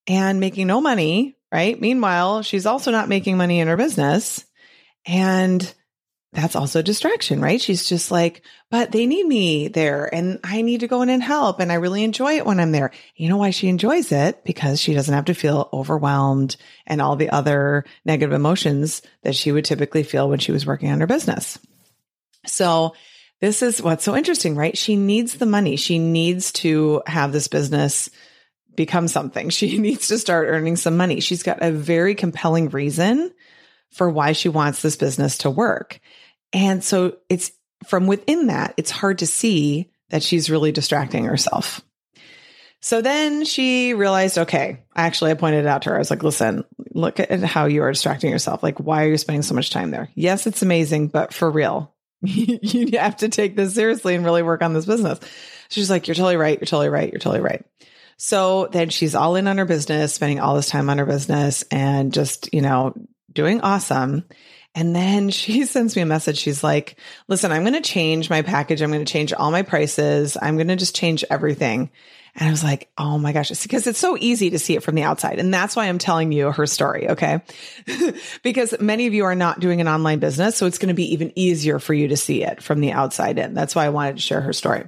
and 0.08 0.40
making 0.40 0.66
no 0.66 0.82
money, 0.82 1.38
right? 1.52 1.80
Meanwhile, 1.80 2.42
she's 2.42 2.66
also 2.66 2.90
not 2.90 3.10
making 3.10 3.38
money 3.38 3.60
in 3.60 3.68
her 3.68 3.78
business. 3.78 4.44
And 5.06 5.72
that's 6.34 6.56
also 6.56 6.82
distraction, 6.82 7.42
right? 7.42 7.60
She's 7.60 7.88
just 7.90 8.10
like, 8.10 8.42
but 8.70 8.92
they 8.92 9.06
need 9.06 9.26
me 9.26 9.68
there 9.68 10.14
and 10.14 10.40
I 10.46 10.62
need 10.62 10.80
to 10.80 10.88
go 10.88 11.02
in 11.02 11.10
and 11.10 11.22
help. 11.22 11.60
And 11.60 11.72
I 11.72 11.76
really 11.76 12.06
enjoy 12.06 12.38
it 12.38 12.46
when 12.46 12.60
I'm 12.60 12.72
there. 12.72 12.92
You 13.18 13.28
know 13.28 13.36
why 13.36 13.50
she 13.50 13.68
enjoys 13.68 14.14
it? 14.14 14.46
Because 14.46 14.80
she 14.80 14.94
doesn't 14.94 15.14
have 15.14 15.26
to 15.26 15.34
feel 15.34 15.68
overwhelmed 15.74 16.56
and 16.88 17.02
all 17.02 17.18
the 17.18 17.32
other 17.32 17.84
negative 18.06 18.32
emotions 18.32 19.02
that 19.24 19.36
she 19.36 19.52
would 19.52 19.66
typically 19.66 20.04
feel 20.04 20.30
when 20.30 20.40
she 20.40 20.54
was 20.54 20.66
working 20.66 20.90
on 20.90 21.02
her 21.02 21.08
business. 21.08 21.60
So 22.46 22.96
this 23.42 23.62
is 23.62 23.82
what's 23.82 24.06
so 24.06 24.16
interesting, 24.16 24.56
right? 24.56 24.78
She 24.78 24.96
needs 24.96 25.34
the 25.36 25.46
money. 25.46 25.76
She 25.76 26.00
needs 26.00 26.54
to 26.54 27.02
have 27.08 27.34
this 27.34 27.50
business 27.50 28.10
become 28.74 29.10
something. 29.10 29.50
She 29.62 29.78
needs 29.80 30.08
to 30.08 30.18
start 30.18 30.48
earning 30.48 30.78
some 30.78 30.96
money. 30.96 31.20
She's 31.20 31.44
got 31.44 31.62
a 31.62 31.72
very 31.72 32.16
compelling 32.16 32.70
reason 32.70 33.34
for 33.92 34.10
why 34.10 34.32
she 34.32 34.50
wants 34.50 34.82
this 34.82 34.96
business 34.96 35.40
to 35.40 35.50
work. 35.50 36.00
And 36.54 36.84
so 36.84 37.18
it's 37.30 37.52
from 37.86 38.08
within 38.08 38.48
that, 38.48 38.74
it's 38.78 38.92
hard 38.92 39.20
to 39.20 39.28
see 39.28 39.92
that 40.10 40.24
she's 40.24 40.50
really 40.50 40.72
distracting 40.72 41.26
herself. 41.26 41.82
So 42.84 43.02
then 43.02 43.46
she 43.46 43.94
realized, 43.94 44.40
okay, 44.40 44.80
actually, 44.96 45.32
I 45.32 45.36
pointed 45.36 45.66
it 45.66 45.68
out 45.68 45.84
to 45.84 45.90
her. 45.90 45.96
I 45.96 46.00
was 46.00 46.10
like, 46.10 46.24
listen, 46.24 46.64
look 46.94 47.20
at 47.20 47.44
how 47.44 47.66
you 47.66 47.84
are 47.84 47.92
distracting 47.92 48.32
yourself. 48.32 48.64
Like, 48.64 48.80
why 48.80 49.06
are 49.06 49.10
you 49.10 49.18
spending 49.18 49.44
so 49.44 49.54
much 49.54 49.70
time 49.70 49.92
there? 49.92 50.10
Yes, 50.16 50.48
it's 50.48 50.64
amazing, 50.64 51.10
but 51.10 51.32
for 51.32 51.50
real, 51.50 51.94
you 52.24 52.98
have 52.98 53.18
to 53.18 53.30
take 53.30 53.56
this 53.56 53.76
seriously 53.76 54.16
and 54.16 54.26
really 54.26 54.42
work 54.42 54.64
on 54.64 54.74
this 54.74 54.88
business. 54.88 55.20
She's 55.70 55.92
like, 55.92 56.08
you're 56.08 56.16
totally 56.16 56.38
right. 56.38 56.60
You're 56.60 56.66
totally 56.66 56.90
right. 56.90 57.12
You're 57.12 57.20
totally 57.20 57.42
right. 57.42 57.64
So 58.18 58.68
then 58.72 58.90
she's 58.90 59.16
all 59.16 59.36
in 59.36 59.48
on 59.48 59.58
her 59.58 59.66
business, 59.66 60.14
spending 60.14 60.40
all 60.40 60.56
this 60.56 60.70
time 60.70 60.90
on 60.90 60.98
her 60.98 61.06
business 61.06 61.64
and 61.72 62.14
just, 62.14 62.54
you 62.54 62.62
know, 62.62 62.94
doing 63.34 63.62
awesome. 63.62 64.26
And 64.74 64.96
then 64.96 65.30
she 65.32 65.66
sends 65.66 65.96
me 65.96 66.02
a 66.02 66.06
message. 66.06 66.38
She's 66.38 66.64
like, 66.64 66.98
listen, 67.28 67.52
I'm 67.52 67.64
going 67.64 67.74
to 67.74 67.82
change 67.82 68.30
my 68.30 68.42
package. 68.42 68.82
I'm 68.82 68.92
going 68.92 69.06
to 69.06 69.12
change 69.12 69.34
all 69.34 69.52
my 69.52 69.62
prices. 69.64 70.38
I'm 70.42 70.56
going 70.58 70.68
to 70.70 70.76
just 70.76 70.96
change 70.96 71.24
everything. 71.30 71.90
And 72.36 72.48
I 72.48 72.52
was 72.52 72.64
like, 72.64 72.90
oh 72.98 73.18
my 73.18 73.34
gosh, 73.34 73.52
it's 73.52 73.64
because 73.64 73.88
it's 73.88 74.00
so 74.00 74.16
easy 74.18 74.52
to 74.52 74.60
see 74.60 74.76
it 74.78 74.84
from 74.84 74.96
the 74.96 75.04
outside. 75.04 75.40
And 75.40 75.54
that's 75.54 75.76
why 75.76 75.88
I'm 75.88 75.98
telling 75.98 76.32
you 76.32 76.50
her 76.50 76.66
story. 76.66 77.10
Okay. 77.10 77.42
because 78.44 78.80
many 78.80 79.08
of 79.08 79.14
you 79.14 79.26
are 79.26 79.36
not 79.36 79.60
doing 79.60 79.82
an 79.82 79.90
online 79.90 80.20
business. 80.20 80.56
So 80.56 80.66
it's 80.66 80.78
going 80.78 80.88
to 80.88 80.94
be 80.94 81.14
even 81.14 81.34
easier 81.36 81.78
for 81.78 81.94
you 81.94 82.08
to 82.08 82.18
see 82.18 82.44
it 82.44 82.64
from 82.64 82.80
the 82.80 82.94
outside 82.94 83.38
in. 83.38 83.54
That's 83.54 83.76
why 83.76 83.86
I 83.86 83.90
wanted 83.90 84.16
to 84.16 84.22
share 84.22 84.40
her 84.40 84.54
story. 84.54 84.88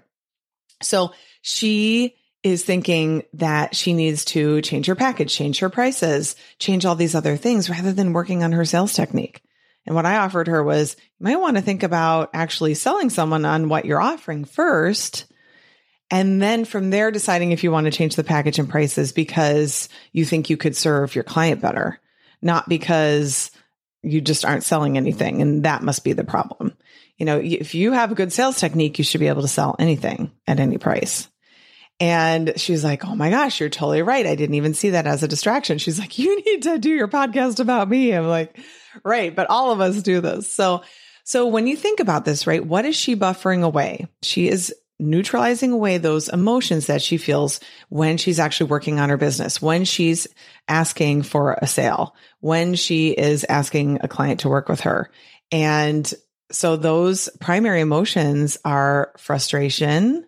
So 0.81 1.11
she 1.41 2.15
is 2.43 2.63
thinking 2.63 3.23
that 3.33 3.75
she 3.75 3.93
needs 3.93 4.25
to 4.25 4.61
change 4.61 4.85
her 4.87 4.95
package, 4.95 5.33
change 5.33 5.59
her 5.59 5.69
prices, 5.69 6.35
change 6.59 6.85
all 6.85 6.95
these 6.95 7.15
other 7.15 7.37
things 7.37 7.69
rather 7.69 7.93
than 7.93 8.13
working 8.13 8.43
on 8.43 8.51
her 8.51 8.65
sales 8.65 8.93
technique. 8.93 9.41
And 9.85 9.95
what 9.95 10.05
I 10.05 10.17
offered 10.17 10.47
her 10.47 10.63
was 10.63 10.95
you 11.19 11.23
might 11.25 11.39
want 11.39 11.57
to 11.57 11.63
think 11.63 11.83
about 11.83 12.29
actually 12.33 12.73
selling 12.73 13.09
someone 13.09 13.45
on 13.45 13.69
what 13.69 13.85
you're 13.85 14.01
offering 14.01 14.45
first. 14.45 15.25
And 16.11 16.41
then 16.41 16.65
from 16.65 16.89
there, 16.89 17.11
deciding 17.11 17.51
if 17.51 17.63
you 17.63 17.71
want 17.71 17.85
to 17.85 17.91
change 17.91 18.15
the 18.15 18.23
package 18.23 18.59
and 18.59 18.69
prices 18.69 19.13
because 19.13 19.89
you 20.11 20.25
think 20.25 20.49
you 20.49 20.57
could 20.57 20.75
serve 20.75 21.15
your 21.15 21.23
client 21.23 21.61
better, 21.61 21.99
not 22.41 22.69
because 22.69 23.51
you 24.03 24.21
just 24.21 24.45
aren't 24.45 24.63
selling 24.63 24.97
anything. 24.97 25.41
And 25.41 25.63
that 25.63 25.81
must 25.81 26.03
be 26.03 26.13
the 26.13 26.25
problem. 26.25 26.73
You 27.17 27.25
know, 27.25 27.39
if 27.39 27.73
you 27.73 27.93
have 27.93 28.11
a 28.11 28.15
good 28.15 28.33
sales 28.33 28.59
technique, 28.59 28.97
you 28.97 29.03
should 29.03 29.21
be 29.21 29.27
able 29.27 29.43
to 29.43 29.47
sell 29.47 29.75
anything 29.79 30.31
at 30.45 30.59
any 30.59 30.77
price. 30.77 31.29
And 31.99 32.53
she's 32.57 32.83
like, 32.83 33.05
Oh 33.05 33.15
my 33.15 33.29
gosh, 33.29 33.59
you're 33.59 33.69
totally 33.69 34.01
right. 34.01 34.25
I 34.25 34.35
didn't 34.35 34.55
even 34.55 34.73
see 34.73 34.91
that 34.91 35.07
as 35.07 35.23
a 35.23 35.27
distraction. 35.27 35.77
She's 35.77 35.99
like, 35.99 36.17
You 36.17 36.41
need 36.43 36.63
to 36.63 36.77
do 36.77 36.89
your 36.89 37.07
podcast 37.07 37.59
about 37.59 37.89
me. 37.89 38.11
I'm 38.11 38.27
like, 38.27 38.57
Right. 39.03 39.35
But 39.35 39.49
all 39.49 39.71
of 39.71 39.79
us 39.79 40.01
do 40.01 40.21
this. 40.21 40.51
So, 40.51 40.83
so 41.23 41.47
when 41.47 41.67
you 41.67 41.77
think 41.77 41.99
about 41.99 42.25
this, 42.25 42.45
right, 42.45 42.65
what 42.65 42.85
is 42.85 42.95
she 42.95 43.15
buffering 43.15 43.63
away? 43.63 44.07
She 44.21 44.49
is 44.49 44.73
neutralizing 44.99 45.71
away 45.71 45.97
those 45.97 46.29
emotions 46.29 46.87
that 46.87 47.01
she 47.01 47.17
feels 47.17 47.59
when 47.89 48.17
she's 48.17 48.39
actually 48.39 48.69
working 48.69 48.99
on 48.99 49.09
her 49.09 49.17
business, 49.17 49.61
when 49.61 49.85
she's 49.85 50.27
asking 50.67 51.23
for 51.23 51.57
a 51.61 51.67
sale, 51.67 52.15
when 52.39 52.75
she 52.75 53.11
is 53.11 53.45
asking 53.49 53.99
a 54.01 54.07
client 54.07 54.41
to 54.41 54.49
work 54.49 54.69
with 54.69 54.81
her. 54.81 55.09
And 55.51 56.11
so 56.51 56.75
those 56.75 57.29
primary 57.39 57.81
emotions 57.81 58.57
are 58.63 59.11
frustration, 59.17 60.25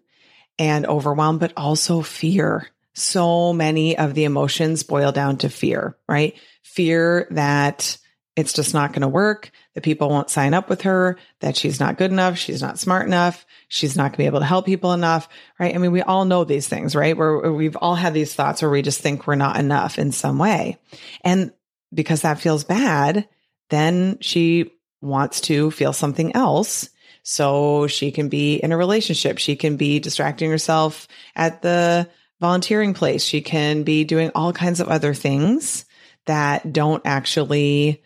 and 0.57 0.85
overwhelm, 0.85 1.37
but 1.37 1.53
also 1.57 2.01
fear. 2.01 2.67
So 2.93 3.51
many 3.53 3.97
of 3.97 4.13
the 4.13 4.23
emotions 4.23 4.83
boil 4.83 5.11
down 5.11 5.37
to 5.37 5.49
fear, 5.49 5.97
right? 6.07 6.35
Fear 6.63 7.27
that 7.31 7.97
it's 8.35 8.53
just 8.53 8.73
not 8.73 8.91
going 8.91 9.01
to 9.01 9.07
work, 9.07 9.51
that 9.73 9.83
people 9.83 10.09
won't 10.09 10.29
sign 10.29 10.53
up 10.53 10.69
with 10.69 10.81
her, 10.81 11.17
that 11.39 11.55
she's 11.55 11.79
not 11.79 11.97
good 11.97 12.11
enough, 12.11 12.37
she's 12.37 12.61
not 12.61 12.79
smart 12.79 13.07
enough, 13.07 13.45
she's 13.69 13.95
not 13.95 14.03
going 14.03 14.11
to 14.13 14.17
be 14.17 14.25
able 14.25 14.39
to 14.39 14.45
help 14.45 14.65
people 14.65 14.91
enough, 14.91 15.29
right? 15.57 15.73
I 15.73 15.77
mean, 15.77 15.91
we 15.91 16.01
all 16.01 16.25
know 16.25 16.43
these 16.43 16.67
things, 16.67 16.95
right? 16.95 17.15
Where 17.15 17.51
we've 17.51 17.77
all 17.77 17.95
had 17.95 18.13
these 18.13 18.33
thoughts 18.33 18.61
where 18.61 18.71
we 18.71 18.81
just 18.81 18.99
think 18.99 19.25
we're 19.25 19.35
not 19.35 19.57
enough 19.57 19.97
in 19.97 20.11
some 20.11 20.37
way. 20.37 20.77
And 21.21 21.51
because 21.93 22.21
that 22.21 22.39
feels 22.39 22.65
bad, 22.65 23.27
then 23.69 24.17
she 24.19 24.71
wants 25.01 25.41
to 25.41 25.71
feel 25.71 25.93
something 25.93 26.35
else 26.35 26.89
so 27.27 27.87
she 27.87 28.11
can 28.11 28.29
be 28.29 28.57
in 28.57 28.71
a 28.71 28.77
relationship. 28.77 29.39
She 29.39 29.55
can 29.55 29.77
be 29.77 29.99
distracting 29.99 30.51
herself 30.51 31.07
at 31.35 31.63
the 31.63 32.07
volunteering 32.39 32.93
place. 32.93 33.23
She 33.23 33.41
can 33.41 33.81
be 33.81 34.03
doing 34.03 34.29
all 34.35 34.53
kinds 34.53 34.79
of 34.79 34.89
other 34.89 35.15
things 35.15 35.85
that 36.27 36.71
don't 36.71 37.01
actually 37.03 38.03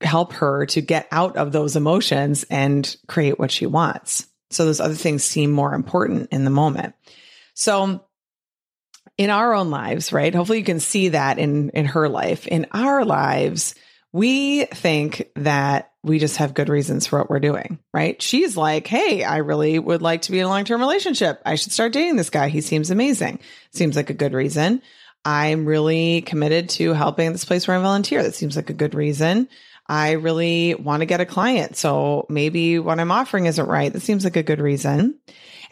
help 0.00 0.32
her 0.32 0.66
to 0.66 0.80
get 0.80 1.06
out 1.12 1.36
of 1.36 1.52
those 1.52 1.76
emotions 1.76 2.44
and 2.50 2.96
create 3.06 3.38
what 3.38 3.52
she 3.52 3.66
wants. 3.66 4.26
So 4.50 4.64
those 4.64 4.80
other 4.80 4.94
things 4.94 5.22
seem 5.22 5.52
more 5.52 5.72
important 5.72 6.30
in 6.32 6.42
the 6.42 6.50
moment. 6.50 6.94
So 7.54 8.04
in 9.16 9.30
our 9.30 9.54
own 9.54 9.70
lives, 9.70 10.12
right? 10.12 10.34
Hopefully 10.34 10.58
you 10.58 10.64
can 10.64 10.80
see 10.80 11.10
that 11.10 11.38
in 11.38 11.70
in 11.70 11.84
her 11.84 12.08
life. 12.08 12.48
In 12.48 12.66
our 12.72 13.04
lives, 13.04 13.76
we 14.12 14.64
think 14.64 15.30
that 15.36 15.89
we 16.02 16.18
just 16.18 16.38
have 16.38 16.54
good 16.54 16.68
reasons 16.68 17.06
for 17.06 17.18
what 17.18 17.30
we're 17.30 17.40
doing, 17.40 17.78
right? 17.92 18.20
She's 18.20 18.56
like, 18.56 18.86
Hey, 18.86 19.22
I 19.22 19.38
really 19.38 19.78
would 19.78 20.02
like 20.02 20.22
to 20.22 20.32
be 20.32 20.38
in 20.38 20.46
a 20.46 20.48
long 20.48 20.64
term 20.64 20.80
relationship. 20.80 21.40
I 21.44 21.56
should 21.56 21.72
start 21.72 21.92
dating 21.92 22.16
this 22.16 22.30
guy. 22.30 22.48
He 22.48 22.60
seems 22.60 22.90
amazing. 22.90 23.40
Seems 23.72 23.96
like 23.96 24.10
a 24.10 24.14
good 24.14 24.32
reason. 24.32 24.82
I'm 25.24 25.66
really 25.66 26.22
committed 26.22 26.70
to 26.70 26.94
helping 26.94 27.32
this 27.32 27.44
place 27.44 27.68
where 27.68 27.76
I 27.76 27.82
volunteer. 27.82 28.22
That 28.22 28.34
seems 28.34 28.56
like 28.56 28.70
a 28.70 28.74
good 28.74 28.94
reason. 28.94 29.48
I 29.86 30.12
really 30.12 30.74
want 30.74 31.00
to 31.00 31.06
get 31.06 31.20
a 31.20 31.26
client. 31.26 31.76
So 31.76 32.24
maybe 32.28 32.78
what 32.78 33.00
I'm 33.00 33.10
offering 33.10 33.46
isn't 33.46 33.66
right. 33.66 33.92
That 33.92 34.00
seems 34.00 34.24
like 34.24 34.36
a 34.36 34.42
good 34.42 34.60
reason. 34.60 35.18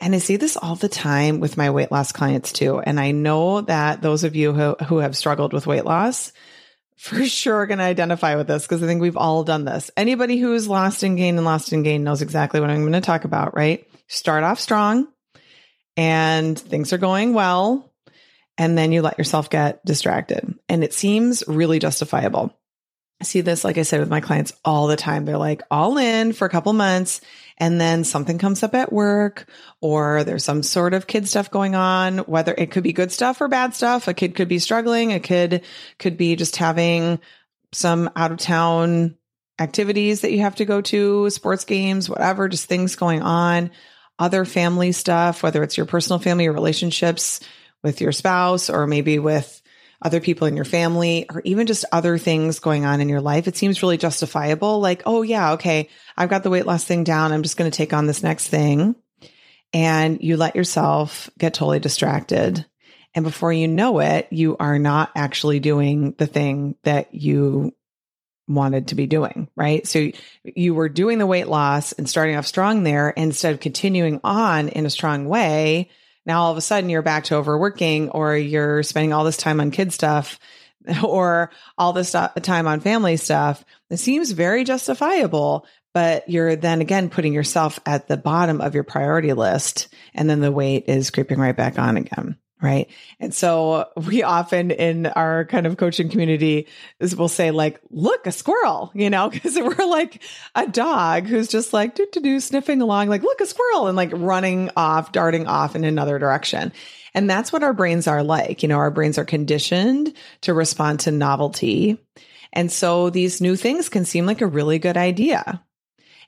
And 0.00 0.14
I 0.14 0.18
see 0.18 0.36
this 0.36 0.56
all 0.56 0.74
the 0.74 0.88
time 0.88 1.40
with 1.40 1.56
my 1.56 1.70
weight 1.70 1.90
loss 1.90 2.12
clients 2.12 2.52
too. 2.52 2.78
And 2.80 3.00
I 3.00 3.12
know 3.12 3.62
that 3.62 4.02
those 4.02 4.24
of 4.24 4.36
you 4.36 4.52
who, 4.52 4.74
who 4.84 4.98
have 4.98 5.16
struggled 5.16 5.52
with 5.52 5.66
weight 5.66 5.84
loss, 5.84 6.32
for 6.98 7.24
sure 7.24 7.66
going 7.66 7.78
to 7.78 7.84
identify 7.84 8.34
with 8.34 8.48
this 8.48 8.64
because 8.64 8.82
I 8.82 8.86
think 8.86 9.00
we've 9.00 9.16
all 9.16 9.44
done 9.44 9.64
this. 9.64 9.90
Anybody 9.96 10.36
who's 10.38 10.66
lost 10.66 11.02
and 11.02 11.16
gained 11.16 11.38
and 11.38 11.44
lost 11.44 11.72
and 11.72 11.84
gained 11.84 12.04
knows 12.04 12.22
exactly 12.22 12.60
what 12.60 12.70
I'm 12.70 12.80
going 12.80 12.92
to 12.92 13.00
talk 13.00 13.24
about, 13.24 13.54
right? 13.54 13.86
Start 14.08 14.42
off 14.42 14.58
strong 14.58 15.06
and 15.96 16.58
things 16.58 16.92
are 16.92 16.98
going 16.98 17.34
well. 17.34 17.92
And 18.56 18.76
then 18.76 18.90
you 18.90 19.02
let 19.02 19.18
yourself 19.18 19.48
get 19.50 19.84
distracted. 19.84 20.58
And 20.68 20.82
it 20.82 20.92
seems 20.92 21.44
really 21.46 21.78
justifiable. 21.78 22.52
I 23.20 23.24
see 23.24 23.40
this, 23.40 23.64
like 23.64 23.78
I 23.78 23.82
said, 23.82 23.98
with 24.00 24.08
my 24.08 24.20
clients 24.20 24.52
all 24.64 24.86
the 24.86 24.96
time. 24.96 25.24
They're 25.24 25.38
like 25.38 25.62
all 25.70 25.98
in 25.98 26.32
for 26.32 26.44
a 26.44 26.50
couple 26.50 26.72
months 26.72 27.20
and 27.56 27.80
then 27.80 28.04
something 28.04 28.38
comes 28.38 28.62
up 28.62 28.74
at 28.74 28.92
work 28.92 29.48
or 29.80 30.22
there's 30.22 30.44
some 30.44 30.62
sort 30.62 30.94
of 30.94 31.08
kid 31.08 31.28
stuff 31.28 31.50
going 31.50 31.74
on, 31.74 32.18
whether 32.18 32.54
it 32.56 32.70
could 32.70 32.84
be 32.84 32.92
good 32.92 33.10
stuff 33.10 33.40
or 33.40 33.48
bad 33.48 33.74
stuff. 33.74 34.06
A 34.06 34.14
kid 34.14 34.36
could 34.36 34.46
be 34.46 34.60
struggling. 34.60 35.12
A 35.12 35.18
kid 35.18 35.64
could 35.98 36.16
be 36.16 36.36
just 36.36 36.56
having 36.56 37.18
some 37.72 38.08
out 38.14 38.30
of 38.30 38.38
town 38.38 39.16
activities 39.58 40.20
that 40.20 40.30
you 40.30 40.40
have 40.40 40.54
to 40.56 40.64
go 40.64 40.80
to, 40.80 41.28
sports 41.30 41.64
games, 41.64 42.08
whatever, 42.08 42.48
just 42.48 42.66
things 42.66 42.94
going 42.94 43.22
on, 43.22 43.72
other 44.20 44.44
family 44.44 44.92
stuff, 44.92 45.42
whether 45.42 45.64
it's 45.64 45.76
your 45.76 45.86
personal 45.86 46.20
family 46.20 46.46
or 46.46 46.52
relationships 46.52 47.40
with 47.82 48.00
your 48.00 48.12
spouse 48.12 48.70
or 48.70 48.86
maybe 48.86 49.18
with 49.18 49.60
other 50.00 50.20
people 50.20 50.46
in 50.46 50.56
your 50.56 50.64
family, 50.64 51.26
or 51.32 51.42
even 51.44 51.66
just 51.66 51.84
other 51.90 52.18
things 52.18 52.60
going 52.60 52.84
on 52.84 53.00
in 53.00 53.08
your 53.08 53.20
life, 53.20 53.48
it 53.48 53.56
seems 53.56 53.82
really 53.82 53.98
justifiable. 53.98 54.80
Like, 54.80 55.02
oh, 55.06 55.22
yeah, 55.22 55.52
okay, 55.52 55.88
I've 56.16 56.28
got 56.28 56.42
the 56.42 56.50
weight 56.50 56.66
loss 56.66 56.84
thing 56.84 57.04
down. 57.04 57.32
I'm 57.32 57.42
just 57.42 57.56
going 57.56 57.70
to 57.70 57.76
take 57.76 57.92
on 57.92 58.06
this 58.06 58.22
next 58.22 58.48
thing. 58.48 58.94
And 59.72 60.22
you 60.22 60.36
let 60.36 60.56
yourself 60.56 61.28
get 61.38 61.54
totally 61.54 61.80
distracted. 61.80 62.64
And 63.14 63.24
before 63.24 63.52
you 63.52 63.68
know 63.68 63.98
it, 63.98 64.28
you 64.30 64.56
are 64.58 64.78
not 64.78 65.10
actually 65.16 65.60
doing 65.60 66.14
the 66.16 66.26
thing 66.26 66.76
that 66.84 67.14
you 67.14 67.74
wanted 68.46 68.88
to 68.88 68.94
be 68.94 69.06
doing, 69.06 69.48
right? 69.56 69.86
So 69.86 70.10
you 70.42 70.74
were 70.74 70.88
doing 70.88 71.18
the 71.18 71.26
weight 71.26 71.48
loss 71.48 71.92
and 71.92 72.08
starting 72.08 72.36
off 72.36 72.46
strong 72.46 72.82
there 72.82 73.10
instead 73.10 73.52
of 73.52 73.60
continuing 73.60 74.20
on 74.24 74.68
in 74.68 74.86
a 74.86 74.90
strong 74.90 75.28
way 75.28 75.90
now 76.28 76.42
all 76.42 76.52
of 76.52 76.58
a 76.58 76.60
sudden 76.60 76.90
you're 76.90 77.02
back 77.02 77.24
to 77.24 77.36
overworking 77.36 78.10
or 78.10 78.36
you're 78.36 78.82
spending 78.82 79.12
all 79.12 79.24
this 79.24 79.38
time 79.38 79.60
on 79.60 79.70
kid 79.70 79.92
stuff 79.92 80.38
or 81.02 81.50
all 81.76 81.92
this 81.92 82.12
time 82.12 82.66
on 82.68 82.80
family 82.80 83.16
stuff. 83.16 83.64
It 83.90 83.96
seems 83.96 84.30
very 84.32 84.64
justifiable, 84.64 85.66
but 85.94 86.28
you're 86.28 86.54
then 86.54 86.82
again 86.82 87.08
putting 87.08 87.32
yourself 87.32 87.80
at 87.86 88.06
the 88.06 88.18
bottom 88.18 88.60
of 88.60 88.74
your 88.74 88.84
priority 88.84 89.32
list 89.32 89.88
and 90.14 90.28
then 90.28 90.40
the 90.40 90.52
weight 90.52 90.84
is 90.86 91.10
creeping 91.10 91.38
right 91.38 91.56
back 91.56 91.78
on 91.78 91.96
again. 91.96 92.36
Right. 92.60 92.90
And 93.20 93.32
so 93.32 93.88
we 94.08 94.24
often 94.24 94.72
in 94.72 95.06
our 95.06 95.44
kind 95.44 95.64
of 95.64 95.76
coaching 95.76 96.08
community 96.08 96.66
we'll 97.16 97.28
say 97.28 97.52
like, 97.52 97.80
look, 97.90 98.26
a 98.26 98.32
squirrel, 98.32 98.90
you 98.94 99.10
know, 99.10 99.30
because 99.30 99.56
we're 99.56 99.86
like 99.86 100.22
a 100.56 100.66
dog 100.66 101.26
who's 101.26 101.46
just 101.46 101.72
like 101.72 101.94
do 101.94 102.06
do 102.10 102.20
do 102.20 102.40
sniffing 102.40 102.82
along, 102.82 103.08
like, 103.08 103.22
look, 103.22 103.40
a 103.40 103.46
squirrel 103.46 103.86
and 103.86 103.96
like 103.96 104.10
running 104.12 104.70
off, 104.76 105.12
darting 105.12 105.46
off 105.46 105.76
in 105.76 105.84
another 105.84 106.18
direction. 106.18 106.72
And 107.14 107.30
that's 107.30 107.52
what 107.52 107.62
our 107.62 107.72
brains 107.72 108.06
are 108.06 108.22
like. 108.22 108.62
You 108.62 108.68
know, 108.68 108.78
our 108.78 108.90
brains 108.90 109.18
are 109.18 109.24
conditioned 109.24 110.12
to 110.42 110.52
respond 110.52 111.00
to 111.00 111.10
novelty. 111.10 111.98
And 112.52 112.72
so 112.72 113.10
these 113.10 113.40
new 113.40 113.56
things 113.56 113.88
can 113.88 114.04
seem 114.04 114.26
like 114.26 114.40
a 114.40 114.46
really 114.46 114.78
good 114.78 114.96
idea. 114.96 115.62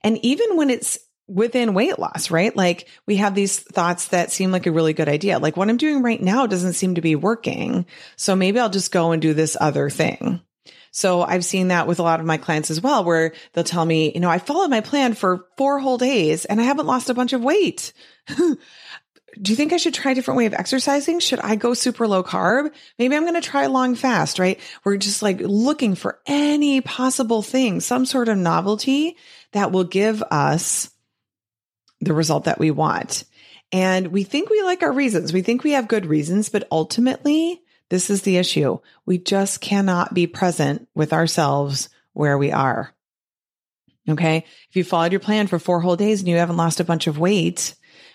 And 0.02 0.18
even 0.24 0.56
when 0.56 0.70
it's 0.70 0.98
within 1.30 1.74
weight 1.74 1.98
loss, 1.98 2.30
right? 2.30 2.54
Like 2.56 2.88
we 3.06 3.16
have 3.16 3.34
these 3.34 3.58
thoughts 3.58 4.08
that 4.08 4.32
seem 4.32 4.50
like 4.50 4.66
a 4.66 4.72
really 4.72 4.92
good 4.92 5.08
idea. 5.08 5.38
Like 5.38 5.56
what 5.56 5.68
I'm 5.68 5.76
doing 5.76 6.02
right 6.02 6.20
now 6.20 6.46
doesn't 6.46 6.72
seem 6.72 6.96
to 6.96 7.00
be 7.00 7.14
working. 7.14 7.86
So 8.16 8.34
maybe 8.34 8.58
I'll 8.58 8.70
just 8.70 8.90
go 8.90 9.12
and 9.12 9.22
do 9.22 9.32
this 9.32 9.56
other 9.60 9.88
thing. 9.90 10.40
So 10.90 11.22
I've 11.22 11.44
seen 11.44 11.68
that 11.68 11.86
with 11.86 12.00
a 12.00 12.02
lot 12.02 12.18
of 12.18 12.26
my 12.26 12.36
clients 12.36 12.70
as 12.70 12.80
well, 12.80 13.04
where 13.04 13.32
they'll 13.52 13.62
tell 13.62 13.84
me, 13.84 14.12
you 14.12 14.18
know, 14.18 14.28
I 14.28 14.38
followed 14.38 14.70
my 14.70 14.80
plan 14.80 15.14
for 15.14 15.46
four 15.56 15.78
whole 15.78 15.98
days 15.98 16.46
and 16.46 16.60
I 16.60 16.64
haven't 16.64 16.86
lost 16.86 17.10
a 17.10 17.14
bunch 17.14 17.32
of 17.32 17.44
weight. 17.44 17.92
do 19.40 19.52
you 19.52 19.56
think 19.56 19.72
I 19.72 19.76
should 19.76 19.94
try 19.94 20.12
a 20.12 20.14
different 20.16 20.38
way 20.38 20.46
of 20.46 20.54
exercising? 20.54 21.20
Should 21.20 21.38
I 21.38 21.54
go 21.54 21.74
super 21.74 22.08
low 22.08 22.24
carb? 22.24 22.72
Maybe 22.98 23.14
I'm 23.14 23.22
going 23.22 23.40
to 23.40 23.40
try 23.40 23.66
long 23.66 23.94
fast, 23.94 24.40
right? 24.40 24.58
We're 24.82 24.96
just 24.96 25.22
like 25.22 25.38
looking 25.40 25.94
for 25.94 26.18
any 26.26 26.80
possible 26.80 27.42
thing, 27.42 27.78
some 27.80 28.04
sort 28.04 28.28
of 28.28 28.36
novelty 28.36 29.16
that 29.52 29.70
will 29.70 29.84
give 29.84 30.24
us 30.24 30.90
the 32.00 32.14
result 32.14 32.44
that 32.44 32.58
we 32.58 32.70
want. 32.70 33.24
And 33.72 34.08
we 34.08 34.24
think 34.24 34.50
we 34.50 34.62
like 34.62 34.82
our 34.82 34.92
reasons. 34.92 35.32
We 35.32 35.42
think 35.42 35.62
we 35.62 35.72
have 35.72 35.88
good 35.88 36.06
reasons, 36.06 36.48
but 36.48 36.66
ultimately, 36.72 37.62
this 37.88 38.10
is 38.10 38.22
the 38.22 38.36
issue. 38.36 38.78
We 39.06 39.18
just 39.18 39.60
cannot 39.60 40.14
be 40.14 40.26
present 40.26 40.88
with 40.94 41.12
ourselves 41.12 41.88
where 42.12 42.38
we 42.38 42.50
are. 42.50 42.94
Okay. 44.08 44.44
If 44.68 44.76
you 44.76 44.82
followed 44.82 45.12
your 45.12 45.20
plan 45.20 45.46
for 45.46 45.58
four 45.58 45.80
whole 45.80 45.96
days 45.96 46.20
and 46.20 46.28
you 46.28 46.36
haven't 46.36 46.56
lost 46.56 46.80
a 46.80 46.84
bunch 46.84 47.06
of 47.06 47.18
weight, 47.18 47.74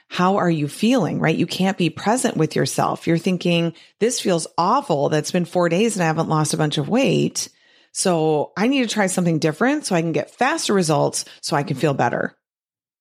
how 0.10 0.38
are 0.38 0.50
you 0.50 0.68
feeling? 0.68 1.20
Right. 1.20 1.38
You 1.38 1.48
can't 1.48 1.78
be 1.78 1.90
present 1.90 2.36
with 2.36 2.56
yourself. 2.56 3.08
You're 3.08 3.18
thinking, 3.18 3.74
this 4.00 4.20
feels 4.20 4.48
awful. 4.58 5.10
That's 5.10 5.32
been 5.32 5.46
four 5.46 5.70
days 5.70 5.96
and 5.96 6.04
I 6.04 6.08
haven't 6.08 6.30
lost 6.30 6.54
a 6.54 6.58
bunch 6.58 6.78
of 6.78 6.90
weight. 6.90 7.50
So 7.92 8.52
I 8.58 8.68
need 8.68 8.82
to 8.82 8.94
try 8.94 9.08
something 9.08 9.40
different 9.40 9.86
so 9.86 9.96
I 9.96 10.02
can 10.02 10.12
get 10.12 10.32
faster 10.32 10.74
results 10.74 11.24
so 11.42 11.56
I 11.56 11.64
can 11.64 11.78
feel 11.78 11.94
better 11.94 12.36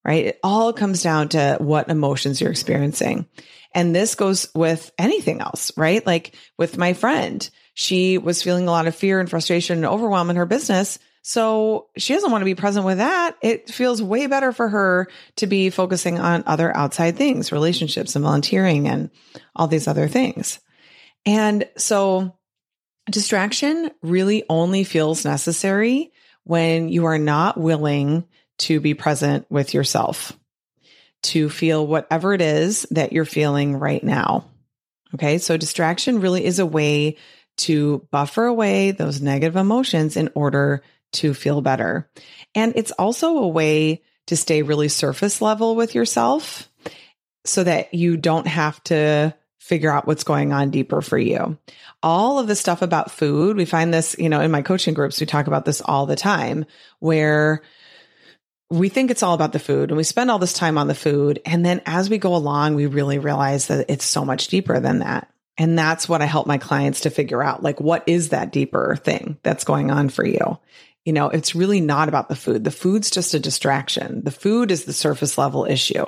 right? 0.04 0.26
It 0.26 0.40
all 0.42 0.72
comes 0.72 1.02
down 1.02 1.30
to 1.30 1.56
what 1.60 1.88
emotions 1.88 2.40
you're 2.40 2.50
experiencing. 2.50 3.26
And 3.74 3.94
this 3.94 4.14
goes 4.14 4.48
with 4.54 4.92
anything 4.98 5.40
else, 5.40 5.72
right? 5.76 6.04
Like 6.06 6.34
with 6.58 6.78
my 6.78 6.92
friend, 6.92 7.48
she 7.74 8.18
was 8.18 8.42
feeling 8.42 8.68
a 8.68 8.70
lot 8.70 8.86
of 8.86 8.94
fear 8.94 9.18
and 9.18 9.28
frustration 9.28 9.78
and 9.78 9.86
overwhelm 9.86 10.30
in 10.30 10.36
her 10.36 10.46
business. 10.46 10.98
So 11.22 11.88
she 11.96 12.12
doesn't 12.12 12.30
want 12.30 12.42
to 12.42 12.46
be 12.46 12.54
present 12.54 12.84
with 12.84 12.98
that. 12.98 13.36
It 13.42 13.70
feels 13.70 14.02
way 14.02 14.26
better 14.26 14.52
for 14.52 14.68
her 14.68 15.08
to 15.36 15.46
be 15.46 15.70
focusing 15.70 16.18
on 16.18 16.44
other 16.46 16.74
outside 16.76 17.16
things, 17.16 17.50
relationships 17.50 18.14
and 18.14 18.22
volunteering 18.22 18.86
and 18.86 19.10
all 19.56 19.66
these 19.66 19.88
other 19.88 20.06
things. 20.06 20.60
And 21.26 21.66
so 21.76 22.36
distraction 23.10 23.90
really 24.02 24.44
only 24.48 24.84
feels 24.84 25.24
necessary 25.24 26.12
when 26.44 26.90
you 26.90 27.06
are 27.06 27.18
not 27.18 27.58
willing 27.58 28.24
to 28.58 28.80
be 28.80 28.94
present 28.94 29.46
with 29.50 29.74
yourself, 29.74 30.32
to 31.24 31.48
feel 31.48 31.86
whatever 31.86 32.34
it 32.34 32.40
is 32.40 32.86
that 32.90 33.12
you're 33.12 33.24
feeling 33.24 33.76
right 33.76 34.02
now. 34.02 34.44
Okay. 35.14 35.38
So 35.38 35.56
distraction 35.56 36.20
really 36.20 36.44
is 36.44 36.58
a 36.58 36.66
way 36.66 37.16
to 37.56 38.06
buffer 38.10 38.46
away 38.46 38.90
those 38.90 39.22
negative 39.22 39.56
emotions 39.56 40.16
in 40.16 40.30
order 40.34 40.82
to 41.12 41.34
feel 41.34 41.60
better. 41.60 42.10
And 42.54 42.72
it's 42.76 42.90
also 42.92 43.38
a 43.38 43.48
way 43.48 44.02
to 44.26 44.36
stay 44.36 44.62
really 44.62 44.88
surface 44.88 45.40
level 45.40 45.76
with 45.76 45.94
yourself 45.94 46.68
so 47.44 47.62
that 47.62 47.94
you 47.94 48.16
don't 48.16 48.46
have 48.46 48.82
to 48.84 49.34
figure 49.58 49.90
out 49.90 50.06
what's 50.06 50.24
going 50.24 50.52
on 50.52 50.70
deeper 50.70 51.00
for 51.00 51.16
you. 51.16 51.56
All 52.02 52.38
of 52.38 52.46
the 52.46 52.56
stuff 52.56 52.82
about 52.82 53.10
food, 53.10 53.56
we 53.56 53.64
find 53.64 53.94
this, 53.94 54.16
you 54.18 54.28
know, 54.28 54.40
in 54.40 54.50
my 54.50 54.62
coaching 54.62 54.92
groups, 54.92 55.20
we 55.20 55.26
talk 55.26 55.46
about 55.46 55.64
this 55.64 55.80
all 55.80 56.06
the 56.06 56.16
time 56.16 56.66
where 56.98 57.62
we 58.74 58.88
think 58.88 59.12
it's 59.12 59.22
all 59.22 59.34
about 59.34 59.52
the 59.52 59.60
food 59.60 59.90
and 59.90 59.96
we 59.96 60.02
spend 60.02 60.30
all 60.30 60.40
this 60.40 60.52
time 60.52 60.78
on 60.78 60.88
the 60.88 60.96
food. 60.96 61.40
And 61.46 61.64
then 61.64 61.80
as 61.86 62.10
we 62.10 62.18
go 62.18 62.34
along, 62.34 62.74
we 62.74 62.86
really 62.86 63.18
realize 63.18 63.68
that 63.68 63.86
it's 63.88 64.04
so 64.04 64.24
much 64.24 64.48
deeper 64.48 64.80
than 64.80 64.98
that. 64.98 65.30
And 65.56 65.78
that's 65.78 66.08
what 66.08 66.22
I 66.22 66.24
help 66.24 66.48
my 66.48 66.58
clients 66.58 67.02
to 67.02 67.10
figure 67.10 67.40
out. 67.40 67.62
Like, 67.62 67.80
what 67.80 68.02
is 68.08 68.30
that 68.30 68.50
deeper 68.50 68.96
thing 68.96 69.38
that's 69.44 69.62
going 69.62 69.92
on 69.92 70.08
for 70.08 70.26
you? 70.26 70.58
You 71.04 71.12
know, 71.12 71.28
it's 71.28 71.54
really 71.54 71.80
not 71.80 72.08
about 72.08 72.28
the 72.28 72.34
food. 72.34 72.64
The 72.64 72.72
food's 72.72 73.12
just 73.12 73.34
a 73.34 73.38
distraction. 73.38 74.24
The 74.24 74.32
food 74.32 74.72
is 74.72 74.84
the 74.84 74.92
surface 74.92 75.38
level 75.38 75.66
issue. 75.66 76.06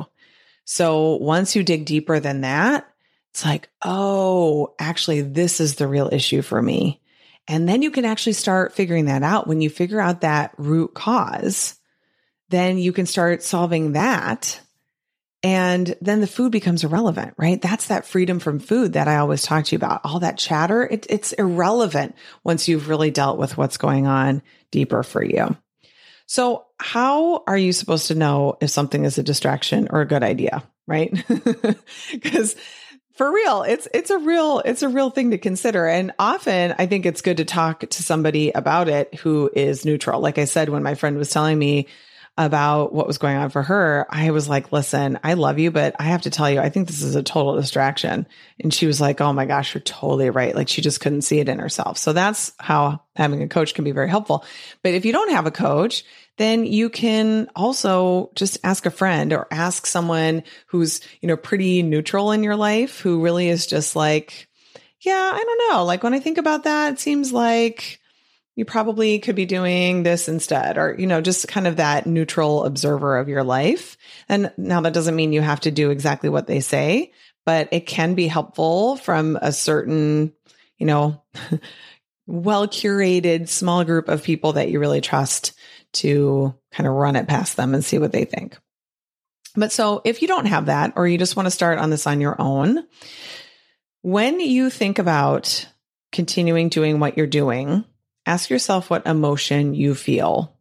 So 0.65 1.15
once 1.17 1.55
you 1.55 1.63
dig 1.63 1.85
deeper 1.85 2.19
than 2.19 2.41
that, 2.41 2.89
it's 3.31 3.45
like, 3.45 3.69
oh, 3.83 4.75
actually, 4.81 5.21
this 5.21 5.61
is 5.61 5.77
the 5.77 5.87
real 5.87 6.09
issue 6.11 6.43
for 6.43 6.61
me. 6.61 7.01
And 7.47 7.69
then 7.69 7.83
you 7.83 7.93
can 7.93 8.05
actually 8.05 8.33
start 8.33 8.73
figuring 8.73 9.05
that 9.05 9.23
out 9.23 9.47
when 9.47 9.61
you 9.61 9.71
figure 9.71 10.01
out 10.01 10.23
that 10.23 10.53
root 10.57 10.95
cause 10.95 11.76
then 12.49 12.79
you 12.79 12.93
can 12.93 13.07
start 13.07 13.43
solving 13.43 13.93
that. 13.93 14.61
And 15.43 15.95
then 16.01 16.21
the 16.21 16.27
food 16.27 16.51
becomes 16.51 16.83
irrelevant, 16.83 17.35
right? 17.37 17.61
That's 17.61 17.89
that 17.89 18.07
freedom 18.07 18.41
from 18.41 18.59
food 18.59 18.95
that 18.95 19.07
I 19.07 19.17
always 19.17 19.43
talk 19.43 19.65
to 19.67 19.73
you 19.73 19.77
about. 19.77 20.01
All 20.05 20.21
that 20.21 20.39
chatter, 20.39 20.83
it, 20.85 21.07
it's 21.09 21.33
irrelevant 21.35 22.17
once 22.43 22.69
you've 22.69 22.89
really 22.89 23.11
dealt 23.11 23.39
with 23.39 23.57
what's 23.57 23.77
going 23.77 24.07
on 24.07 24.43
deeper 24.71 25.03
for 25.03 25.23
you. 25.23 25.57
So, 26.27 26.67
how 26.79 27.45
are 27.47 27.57
you 27.57 27.73
supposed 27.73 28.09
to 28.09 28.17
know 28.17 28.57
if 28.61 28.71
something 28.71 29.05
is 29.05 29.19
a 29.19 29.23
distraction 29.23 29.89
or 29.91 30.01
a 30.01 30.07
good 30.07 30.23
idea, 30.23 30.65
right? 30.87 31.13
Because 32.13 32.57
for 33.17 33.33
real, 33.33 33.63
it's 33.63 33.89
it's 33.95 34.11
a 34.11 34.19
real 34.19 34.61
it's 34.61 34.83
a 34.83 34.89
real 34.89 35.11
thing 35.11 35.31
to 35.31 35.39
consider. 35.39 35.87
And 35.87 36.13
often 36.19 36.75
I 36.79 36.87
think 36.87 37.07
it's 37.07 37.23
good 37.23 37.39
to 37.39 37.45
talk 37.45 37.81
to 37.81 38.03
somebody 38.03 38.51
about 38.51 38.89
it 38.89 39.15
who 39.15 39.51
is 39.55 39.87
neutral. 39.87 40.21
Like 40.21 40.39
I 40.39 40.45
said 40.45 40.69
when 40.69 40.83
my 40.83 40.95
friend 40.95 41.17
was 41.17 41.31
telling 41.31 41.59
me 41.59 41.89
about 42.39 42.93
what 42.93 43.07
was 43.07 43.19
going 43.19 43.37
on 43.37 43.49
for 43.49 43.63
her, 43.63 44.07
I 44.11 44.31
was 44.31 44.49
like, 44.49 44.71
listen, 44.71 45.19
I 45.25 45.35
love 45.35 45.59
you, 45.59 45.71
but 45.71 45.97
I 45.99 46.05
have 46.05 46.23
to 46.23 46.31
tell 46.31 46.51
you, 46.51 46.61
I 46.61 46.69
think 46.69 46.87
this 46.87 47.03
is 47.03 47.15
a 47.15 47.23
total 47.23 47.57
distraction. 47.57 48.27
And 48.61 48.73
she 48.75 48.87
was 48.87 49.01
like, 49.01 49.21
oh 49.21 49.33
my 49.33 49.47
gosh, 49.47 49.75
you're 49.75 49.81
totally 49.81 50.29
right. 50.29 50.55
Like 50.55 50.69
she 50.69 50.83
just 50.83 51.01
couldn't 51.01 51.23
see 51.23 51.39
it 51.39 51.49
in 51.49 51.59
herself. 51.59 51.97
So 51.97 52.13
that's 52.13 52.53
how 52.59 53.01
having 53.15 53.43
a 53.43 53.49
coach 53.49 53.73
can 53.73 53.85
be 53.85 53.93
very 53.93 54.11
helpful. 54.11 54.45
But 54.83 54.93
if 54.93 55.07
you 55.07 55.13
don't 55.13 55.33
have 55.33 55.47
a 55.47 55.51
coach, 55.51 56.05
then 56.37 56.67
you 56.67 56.91
can 56.91 57.49
also 57.57 58.31
just 58.35 58.59
ask 58.63 58.85
a 58.85 58.91
friend 58.91 59.33
or 59.33 59.49
ask 59.51 59.87
someone 59.87 60.43
who's, 60.67 61.01
you 61.23 61.29
know, 61.29 61.37
pretty 61.39 61.83
neutral 61.83 62.33
in 62.33 62.43
your 62.43 62.57
life 62.57 63.01
who 63.01 63.23
really 63.23 63.49
is 63.49 63.67
just 63.67 63.97
like, 63.97 64.49
yeah, 65.01 65.31
I 65.33 65.43
don't 65.43 65.73
know. 65.73 65.85
Like 65.85 66.03
when 66.03 66.13
I 66.13 66.21
think 66.21 66.37
about 66.37 66.65
that, 66.65 66.95
it 66.95 67.01
seems 67.01 67.33
like 67.33 68.01
you 68.57 68.65
probably 68.65 69.19
could 69.19 69.37
be 69.37 69.45
doing 69.45 70.03
this 70.03 70.29
instead, 70.29 70.79
or, 70.79 70.97
you 70.99 71.07
know, 71.07 71.21
just 71.21 71.47
kind 71.47 71.67
of 71.67 71.77
that 71.77 72.07
neutral 72.07 72.65
observer 72.65 73.19
of 73.19 73.29
your 73.29 73.45
life. 73.45 73.99
And 74.31 74.51
now 74.57 74.81
that 74.81 74.95
doesn't 74.95 75.15
mean 75.15 75.35
you 75.35 75.43
have 75.43 75.61
to 75.61 75.71
do 75.71 75.91
exactly 75.91 76.31
what 76.31 76.47
they 76.47 76.61
say, 76.61 77.13
but 77.45 77.69
it 77.71 77.87
can 77.87 78.15
be 78.15 78.27
helpful 78.27 78.97
from 78.97 79.39
a 79.41 79.53
certain, 79.53 80.33
you 80.79 80.87
know, 80.87 81.23
well 82.27 82.67
curated 82.67 83.49
small 83.49 83.85
group 83.85 84.09
of 84.09 84.25
people 84.25 84.55
that 84.55 84.71
you 84.71 84.81
really 84.81 85.03
trust 85.03 85.53
to 85.93 86.55
kind 86.73 86.87
of 86.87 86.95
run 86.95 87.15
it 87.15 87.29
past 87.29 87.57
them 87.57 87.75
and 87.75 87.85
see 87.85 87.99
what 87.99 88.13
they 88.13 88.25
think. 88.25 88.59
But 89.55 89.71
so 89.71 90.01
if 90.05 90.23
you 90.23 90.29
don't 90.29 90.47
have 90.47 90.67
that, 90.67 90.95
or 90.97 91.07
you 91.07 91.19
just 91.19 91.37
want 91.37 91.47
to 91.47 91.51
start 91.51 91.79
on 91.79 91.91
this 91.91 92.07
on 92.07 92.23
your 92.23 92.41
own, 92.41 92.87
when 94.01 94.41
you 94.41 94.71
think 94.71 94.99
about 94.99 95.69
continuing 96.11 96.71
doing 96.71 97.01
what 97.01 97.19
you're 97.19 97.27
doing, 97.27 97.85
ask 98.27 98.51
yourself 98.51 98.91
what 98.91 99.07
emotion 99.07 99.75
you 99.75 99.95
feel. 99.95 100.57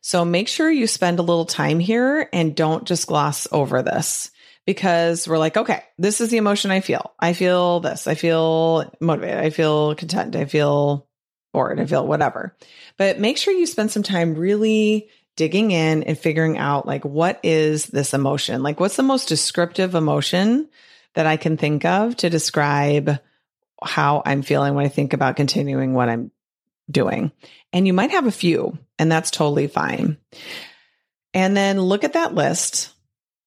So 0.00 0.24
make 0.24 0.48
sure 0.48 0.70
you 0.70 0.86
spend 0.86 1.18
a 1.18 1.22
little 1.22 1.46
time 1.46 1.80
here 1.80 2.28
and 2.32 2.54
don't 2.54 2.84
just 2.84 3.06
gloss 3.06 3.48
over 3.50 3.82
this 3.82 4.30
because 4.66 5.26
we're 5.26 5.38
like, 5.38 5.56
okay, 5.56 5.82
this 5.98 6.20
is 6.20 6.30
the 6.30 6.36
emotion 6.36 6.70
I 6.70 6.80
feel. 6.80 7.12
I 7.18 7.32
feel 7.32 7.80
this. 7.80 8.06
I 8.06 8.14
feel 8.14 8.92
motivated. 9.00 9.38
I 9.38 9.50
feel 9.50 9.94
content. 9.94 10.36
I 10.36 10.44
feel 10.44 11.08
bored. 11.52 11.80
I 11.80 11.86
feel 11.86 12.06
whatever. 12.06 12.56
But 12.98 13.18
make 13.18 13.38
sure 13.38 13.54
you 13.54 13.66
spend 13.66 13.90
some 13.90 14.02
time 14.02 14.34
really 14.34 15.08
digging 15.36 15.70
in 15.70 16.02
and 16.04 16.18
figuring 16.18 16.58
out 16.58 16.86
like, 16.86 17.04
what 17.04 17.40
is 17.42 17.86
this 17.86 18.14
emotion? 18.14 18.62
Like, 18.62 18.80
what's 18.80 18.96
the 18.96 19.02
most 19.02 19.28
descriptive 19.28 19.94
emotion 19.94 20.68
that 21.14 21.26
I 21.26 21.36
can 21.36 21.56
think 21.56 21.84
of 21.84 22.16
to 22.18 22.30
describe 22.30 23.18
how 23.82 24.22
I'm 24.24 24.42
feeling 24.42 24.74
when 24.74 24.84
I 24.84 24.88
think 24.88 25.12
about 25.12 25.36
continuing 25.36 25.94
what 25.94 26.08
I'm 26.08 26.30
doing? 26.90 27.32
And 27.72 27.86
you 27.86 27.92
might 27.92 28.10
have 28.10 28.26
a 28.26 28.32
few, 28.32 28.78
and 28.98 29.10
that's 29.10 29.30
totally 29.30 29.66
fine. 29.66 30.18
And 31.32 31.56
then 31.56 31.80
look 31.80 32.04
at 32.04 32.12
that 32.12 32.34
list 32.34 32.92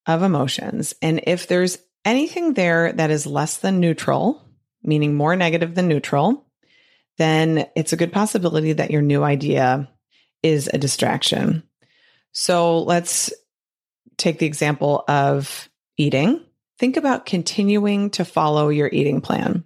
of 0.06 0.22
emotions. 0.22 0.94
And 1.02 1.20
if 1.26 1.46
there's 1.46 1.78
anything 2.04 2.54
there 2.54 2.92
that 2.92 3.10
is 3.10 3.26
less 3.26 3.58
than 3.58 3.80
neutral, 3.80 4.42
meaning 4.82 5.14
more 5.14 5.36
negative 5.36 5.74
than 5.74 5.88
neutral, 5.88 6.46
then 7.18 7.66
it's 7.74 7.92
a 7.92 7.96
good 7.96 8.12
possibility 8.12 8.72
that 8.74 8.90
your 8.90 9.02
new 9.02 9.22
idea 9.22 9.88
is 10.42 10.70
a 10.72 10.78
distraction. 10.78 11.62
So 12.32 12.82
let's 12.82 13.32
take 14.16 14.38
the 14.38 14.46
example 14.46 15.04
of 15.08 15.68
eating. 15.96 16.44
Think 16.78 16.96
about 16.96 17.26
continuing 17.26 18.10
to 18.10 18.24
follow 18.24 18.68
your 18.68 18.88
eating 18.92 19.20
plan. 19.20 19.64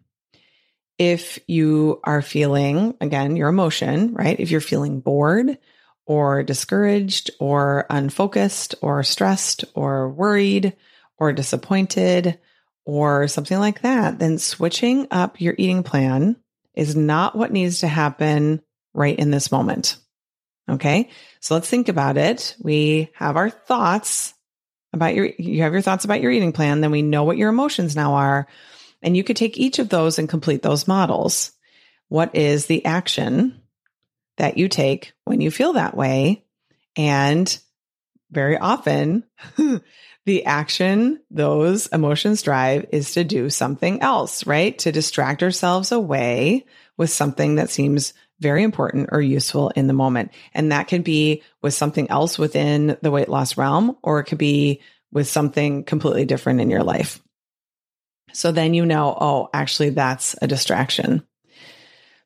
If 1.03 1.41
you 1.49 2.01
are 2.05 2.23
feeling, 2.23 2.95
again, 3.01 3.35
your 3.35 3.49
emotion, 3.49 4.15
right? 4.15 4.39
If 4.39 4.53
you're 4.53 4.61
feeling 4.61 5.01
bored 5.01 5.59
or 6.07 6.45
discouraged 6.45 7.33
or 7.41 7.87
unfocused 7.91 8.77
or 8.83 9.03
stressed 9.03 9.65
or 9.75 10.09
worried 10.11 10.77
or 11.19 11.33
disappointed 11.33 12.39
or 12.85 13.27
something 13.27 13.59
like 13.59 13.83
that, 13.83 14.21
then 14.21 14.39
switching 14.39 15.09
up 15.11 15.41
your 15.41 15.57
eating 15.59 15.83
plan 15.83 16.37
is 16.77 16.95
not 16.95 17.35
what 17.35 17.51
needs 17.51 17.81
to 17.81 17.89
happen 17.89 18.63
right 18.95 19.19
in 19.19 19.33
this 19.33 19.51
moment. 19.51 19.97
Okay. 20.71 21.11
So 21.41 21.55
let's 21.55 21.69
think 21.69 21.89
about 21.89 22.17
it. 22.17 22.55
We 22.61 23.11
have 23.15 23.37
our 23.37 23.51
thoughts 23.51 24.35
about 24.93 25.17
your, 25.17 25.31
you 25.37 25.63
have 25.63 25.73
your 25.73 25.83
thoughts 25.83 26.05
about 26.05 26.21
your 26.21 26.31
eating 26.31 26.53
plan. 26.53 26.81
Then 26.81 26.93
we 26.93 27.03
know 27.03 27.25
what 27.25 27.39
your 27.39 27.49
emotions 27.49 27.97
now 27.97 28.15
are. 28.15 28.47
And 29.03 29.17
you 29.17 29.25
could 29.25 29.37
take 29.37 29.59
each 29.59 29.79
of 29.79 29.89
those 29.89 30.19
and 30.19 30.29
complete 30.29 30.63
those 30.63 30.89
models. 30.89 31.53
What 32.09 32.35
is 32.35 32.67
the 32.67 32.85
action 32.85 33.63
that 34.37 34.59
you 34.59 34.69
take 34.69 35.13
when 35.25 35.41
you 35.41 35.51
feel 35.51 35.75
that 35.75 35.97
way. 35.97 36.45
And 36.97 37.59
very 38.31 38.57
often, 38.59 39.25
the 40.27 40.45
action 40.45 41.21
those 41.31 41.87
emotions 41.89 42.43
drive 42.43 42.87
is 42.91 43.13
to 43.13 43.25
do 43.25 43.51
something 43.51 44.01
else, 44.01 44.47
right? 44.47 44.79
To 44.81 44.93
distract 44.93 45.43
ourselves 45.43 45.93
away 45.93 46.65
with 46.97 47.11
something 47.11 47.57
that 47.57 47.71
seems 47.71 48.15
very 48.41 48.63
important 48.63 49.11
or 49.13 49.21
useful 49.21 49.71
in 49.71 49.87
the 49.87 49.93
moment. 49.93 50.33
And 50.55 50.73
that 50.73 50.89
can 50.89 51.03
be 51.03 51.43
with 51.63 51.75
something 51.75 52.11
else 52.11 52.39
within 52.39 52.97
the 53.03 53.11
weight 53.11 53.29
loss 53.29 53.57
realm, 53.57 53.97
or 54.03 54.21
it 54.21 54.25
could 54.25 54.39
be 54.39 54.81
with 55.13 55.29
something 55.29 55.85
completely 55.85 56.25
different 56.25 56.61
in 56.61 56.71
your 56.71 56.83
life. 56.83 57.23
So 58.33 58.53
then 58.53 58.75
you 58.75 58.87
know, 58.87 59.17
oh, 59.21 59.51
actually, 59.53 59.91
that's 59.91 60.35
a 60.43 60.47
distraction. 60.47 61.27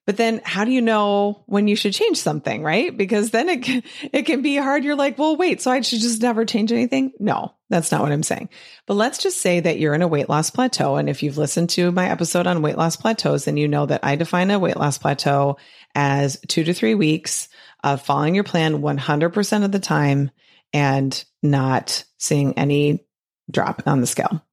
But 0.06 0.16
then 0.16 0.40
how 0.44 0.64
do 0.64 0.70
you 0.70 0.80
know 0.80 1.42
when 1.46 1.66
you 1.66 1.74
should 1.74 1.92
change 1.92 2.16
something, 2.16 2.62
right? 2.62 2.96
Because 2.96 3.32
then 3.32 3.48
it 3.48 3.62
can, 3.62 3.82
it 4.12 4.22
can 4.22 4.40
be 4.40 4.56
hard. 4.56 4.84
You're 4.84 4.94
like, 4.94 5.18
well, 5.18 5.36
wait, 5.36 5.60
so 5.60 5.72
I 5.72 5.80
should 5.80 6.00
just 6.00 6.22
never 6.22 6.44
change 6.44 6.70
anything? 6.70 7.12
No, 7.18 7.52
that's 7.70 7.90
not 7.90 8.02
what 8.02 8.12
I'm 8.12 8.22
saying. 8.22 8.48
But 8.86 8.94
let's 8.94 9.18
just 9.18 9.40
say 9.40 9.58
that 9.58 9.80
you're 9.80 9.94
in 9.94 10.02
a 10.02 10.08
weight 10.08 10.28
loss 10.28 10.48
plateau. 10.48 10.94
And 10.94 11.10
if 11.10 11.24
you've 11.24 11.38
listened 11.38 11.70
to 11.70 11.90
my 11.90 12.08
episode 12.08 12.46
on 12.46 12.62
weight 12.62 12.78
loss 12.78 12.94
plateaus, 12.94 13.46
then 13.46 13.56
you 13.56 13.66
know 13.66 13.86
that 13.86 14.04
I 14.04 14.14
define 14.14 14.52
a 14.52 14.60
weight 14.60 14.76
loss 14.76 14.96
plateau 14.96 15.56
as 15.96 16.38
two 16.46 16.62
to 16.62 16.72
three 16.72 16.94
weeks 16.94 17.48
of 17.82 18.00
following 18.00 18.36
your 18.36 18.44
plan 18.44 18.80
100% 18.82 19.64
of 19.64 19.72
the 19.72 19.80
time 19.80 20.30
and 20.72 21.24
not 21.42 22.04
seeing 22.18 22.56
any 22.56 23.04
drop 23.50 23.82
on 23.86 24.00
the 24.00 24.06
scale. 24.06 24.45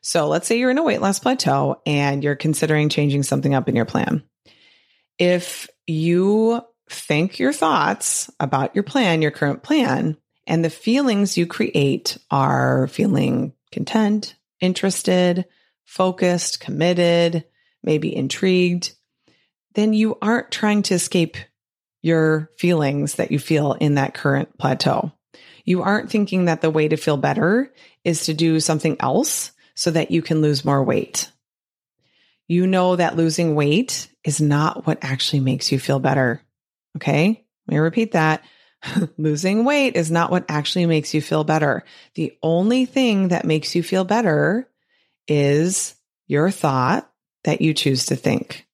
So 0.00 0.28
let's 0.28 0.46
say 0.46 0.58
you're 0.58 0.70
in 0.70 0.78
a 0.78 0.82
weight 0.82 1.00
loss 1.00 1.18
plateau 1.18 1.80
and 1.84 2.22
you're 2.22 2.36
considering 2.36 2.88
changing 2.88 3.22
something 3.22 3.54
up 3.54 3.68
in 3.68 3.76
your 3.76 3.84
plan 3.84 4.22
if 5.18 5.68
you 5.86 6.62
think 6.88 7.38
your 7.38 7.52
thoughts 7.52 8.30
about 8.40 8.74
your 8.74 8.84
plan, 8.84 9.20
your 9.20 9.30
current 9.30 9.62
plan, 9.62 10.16
and 10.46 10.64
the 10.64 10.70
feelings 10.70 11.36
you 11.36 11.46
create 11.46 12.16
are 12.30 12.86
feeling 12.86 13.52
content, 13.72 14.36
interested, 14.60 15.44
focused, 15.84 16.60
committed, 16.60 17.44
maybe 17.82 18.14
intrigued, 18.14 18.94
then 19.74 19.92
you 19.92 20.16
aren't 20.22 20.50
trying 20.50 20.82
to 20.82 20.94
escape 20.94 21.36
your 22.00 22.50
feelings 22.56 23.16
that 23.16 23.30
you 23.30 23.38
feel 23.38 23.72
in 23.74 23.96
that 23.96 24.14
current 24.14 24.56
plateau. 24.56 25.12
You 25.64 25.82
aren't 25.82 26.10
thinking 26.10 26.46
that 26.46 26.62
the 26.62 26.70
way 26.70 26.88
to 26.88 26.96
feel 26.96 27.16
better 27.16 27.72
is 28.04 28.26
to 28.26 28.34
do 28.34 28.60
something 28.60 28.96
else 29.00 29.52
so 29.78 29.90
that 29.90 30.10
you 30.10 30.22
can 30.22 30.40
lose 30.40 30.64
more 30.64 30.82
weight 30.82 31.30
you 32.48 32.66
know 32.66 32.96
that 32.96 33.16
losing 33.16 33.54
weight 33.54 34.08
is 34.24 34.40
not 34.40 34.86
what 34.86 34.98
actually 35.02 35.40
makes 35.40 35.70
you 35.70 35.78
feel 35.78 36.00
better. 36.00 36.42
Okay. 36.96 37.44
Let 37.66 37.72
me 37.74 37.78
repeat 37.78 38.12
that. 38.12 38.42
losing 39.18 39.64
weight 39.64 39.96
is 39.96 40.10
not 40.10 40.30
what 40.30 40.46
actually 40.48 40.86
makes 40.86 41.12
you 41.12 41.20
feel 41.20 41.44
better. 41.44 41.84
The 42.14 42.36
only 42.42 42.86
thing 42.86 43.28
that 43.28 43.44
makes 43.44 43.74
you 43.74 43.82
feel 43.82 44.04
better 44.04 44.68
is 45.26 45.94
your 46.26 46.50
thought 46.50 47.10
that 47.44 47.60
you 47.60 47.74
choose 47.74 48.06
to 48.06 48.16
think. 48.16 48.66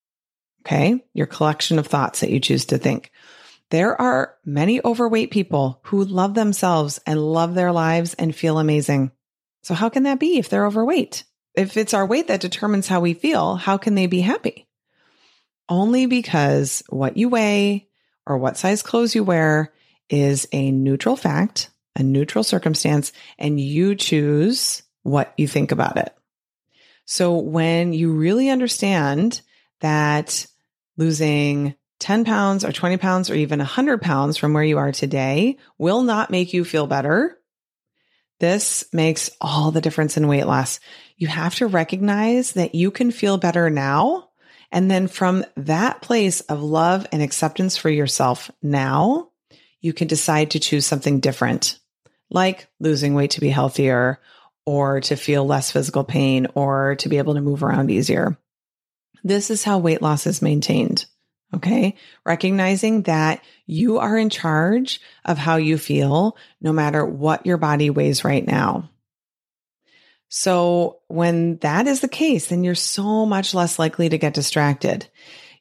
Okay. 0.65 1.05
Your 1.13 1.27
collection 1.27 1.79
of 1.79 1.89
thoughts 1.89 2.21
that 2.21 2.31
you 2.31 2.39
choose 2.39 2.67
to 2.67 2.79
think. 2.79 3.11
There 3.71 4.01
are 4.01 4.37
many 4.45 4.81
overweight 4.85 5.33
people 5.33 5.81
who 5.85 6.05
love 6.05 6.35
themselves 6.35 7.01
and 7.07 7.21
love 7.21 7.55
their 7.55 7.73
lives 7.73 8.15
and 8.15 8.35
feel 8.35 8.59
amazing. 8.59 9.11
So 9.65 9.75
how 9.75 9.89
can 9.89 10.05
that 10.05 10.21
be 10.21 10.39
if 10.39 10.49
they're 10.49 10.67
overweight? 10.67 11.25
if 11.55 11.77
it's 11.77 11.95
our 11.95 12.05
weight 12.05 12.29
that 12.29 12.41
determines 12.41 12.89
how 12.89 13.01
we 13.01 13.15
feel, 13.15 13.55
how 13.55 13.77
can 13.77 13.95
they 13.95 14.07
be 14.07 14.21
happy? 14.21 14.67
Only 15.69 16.07
because 16.07 16.83
what 16.89 17.17
you 17.17 17.29
weigh 17.29 17.89
or 18.27 18.37
what 18.39 18.59
size 18.59 18.83
clothes 18.83 19.15
you 19.15 19.25
wear 19.25 19.73
is 20.11 20.47
a 20.53 20.71
neutral 20.71 21.17
fact, 21.17 21.71
a 21.97 22.03
neutral 22.03 22.45
circumstance, 22.45 23.13
and 23.39 23.61
you 23.61 23.95
choose 23.95 24.83
what 25.03 25.33
you 25.37 25.47
think 25.47 25.73
about 25.73 25.97
it. 25.97 26.15
So 27.07 27.39
when 27.39 27.93
you 27.93 28.13
really 28.13 28.51
understand 28.51 29.41
that 29.81 30.47
losing 30.97 31.75
10 32.01 32.25
pounds 32.25 32.65
or 32.65 32.73
20 32.73 32.97
pounds 32.97 33.31
or 33.31 33.35
even 33.35 33.59
100 33.59 34.03
pounds 34.03 34.37
from 34.37 34.53
where 34.53 34.65
you 34.65 34.79
are 34.79 34.93
today 34.93 35.59
will 35.79 36.03
not 36.03 36.31
make 36.31 36.53
you 36.53 36.65
feel 36.65 36.87
better, 36.87 37.39
this 38.41 38.85
makes 38.93 39.31
all 39.41 39.71
the 39.71 39.81
difference 39.81 40.17
in 40.17 40.29
weight 40.29 40.47
loss 40.47 40.81
you 41.17 41.29
have 41.29 41.55
to 41.57 41.67
recognize 41.67 42.53
that 42.53 42.75
you 42.75 42.91
can 42.91 43.11
feel 43.11 43.39
better 43.39 43.71
now. 43.71 44.31
And 44.73 44.91
then 44.91 45.07
from 45.07 45.45
that 45.57 46.03
place 46.03 46.41
of 46.43 46.63
love 46.63 47.07
and 47.13 47.23
acceptance 47.23 47.77
for 47.77 47.89
yourself 47.89 48.51
now, 48.63 49.31
you 49.81 49.93
can 49.93 50.09
decide 50.09 50.51
to 50.51 50.59
choose 50.59 50.87
something 50.87 51.21
different, 51.21 51.79
like 52.31 52.67
losing 52.81 53.15
weight 53.15 53.33
to 53.33 53.41
be 53.41 53.51
healthier 53.51 54.21
or 54.67 55.01
to 55.03 55.15
feel 55.15 55.47
less 55.47 55.71
physical 55.71 56.05
pain 56.05 56.49
or 56.55 56.97
to 56.97 57.09
be 57.09 57.19
able 57.19 57.35
to 57.35 57.41
move 57.41 57.63
around 57.63 57.91
easier. 57.91 58.37
This 59.23 59.51
is 59.51 59.63
how 59.63 59.79
weight 59.79 60.03
loss 60.03 60.27
is 60.27 60.43
maintained. 60.43 61.07
Okay. 61.55 61.95
Recognizing 62.27 63.03
that 63.03 63.43
you 63.67 63.99
are 63.99 64.19
in 64.19 64.29
charge 64.29 65.01
of 65.25 65.39
how 65.39 65.57
you 65.57 65.79
feel 65.79 66.37
no 66.61 66.73
matter 66.73 67.05
what 67.05 67.47
your 67.47 67.59
body 67.59 67.91
weighs 67.91 68.25
right 68.25 68.45
now. 68.45 68.91
So 70.29 70.99
when 71.07 71.59
that 71.59 71.87
is 71.87 72.01
the 72.01 72.09
case, 72.09 72.49
then 72.49 72.65
you're 72.65 72.75
so 72.75 73.25
much 73.25 73.55
less 73.55 73.79
likely 73.79 74.09
to 74.09 74.19
get 74.19 74.35
distracted. 74.35 75.07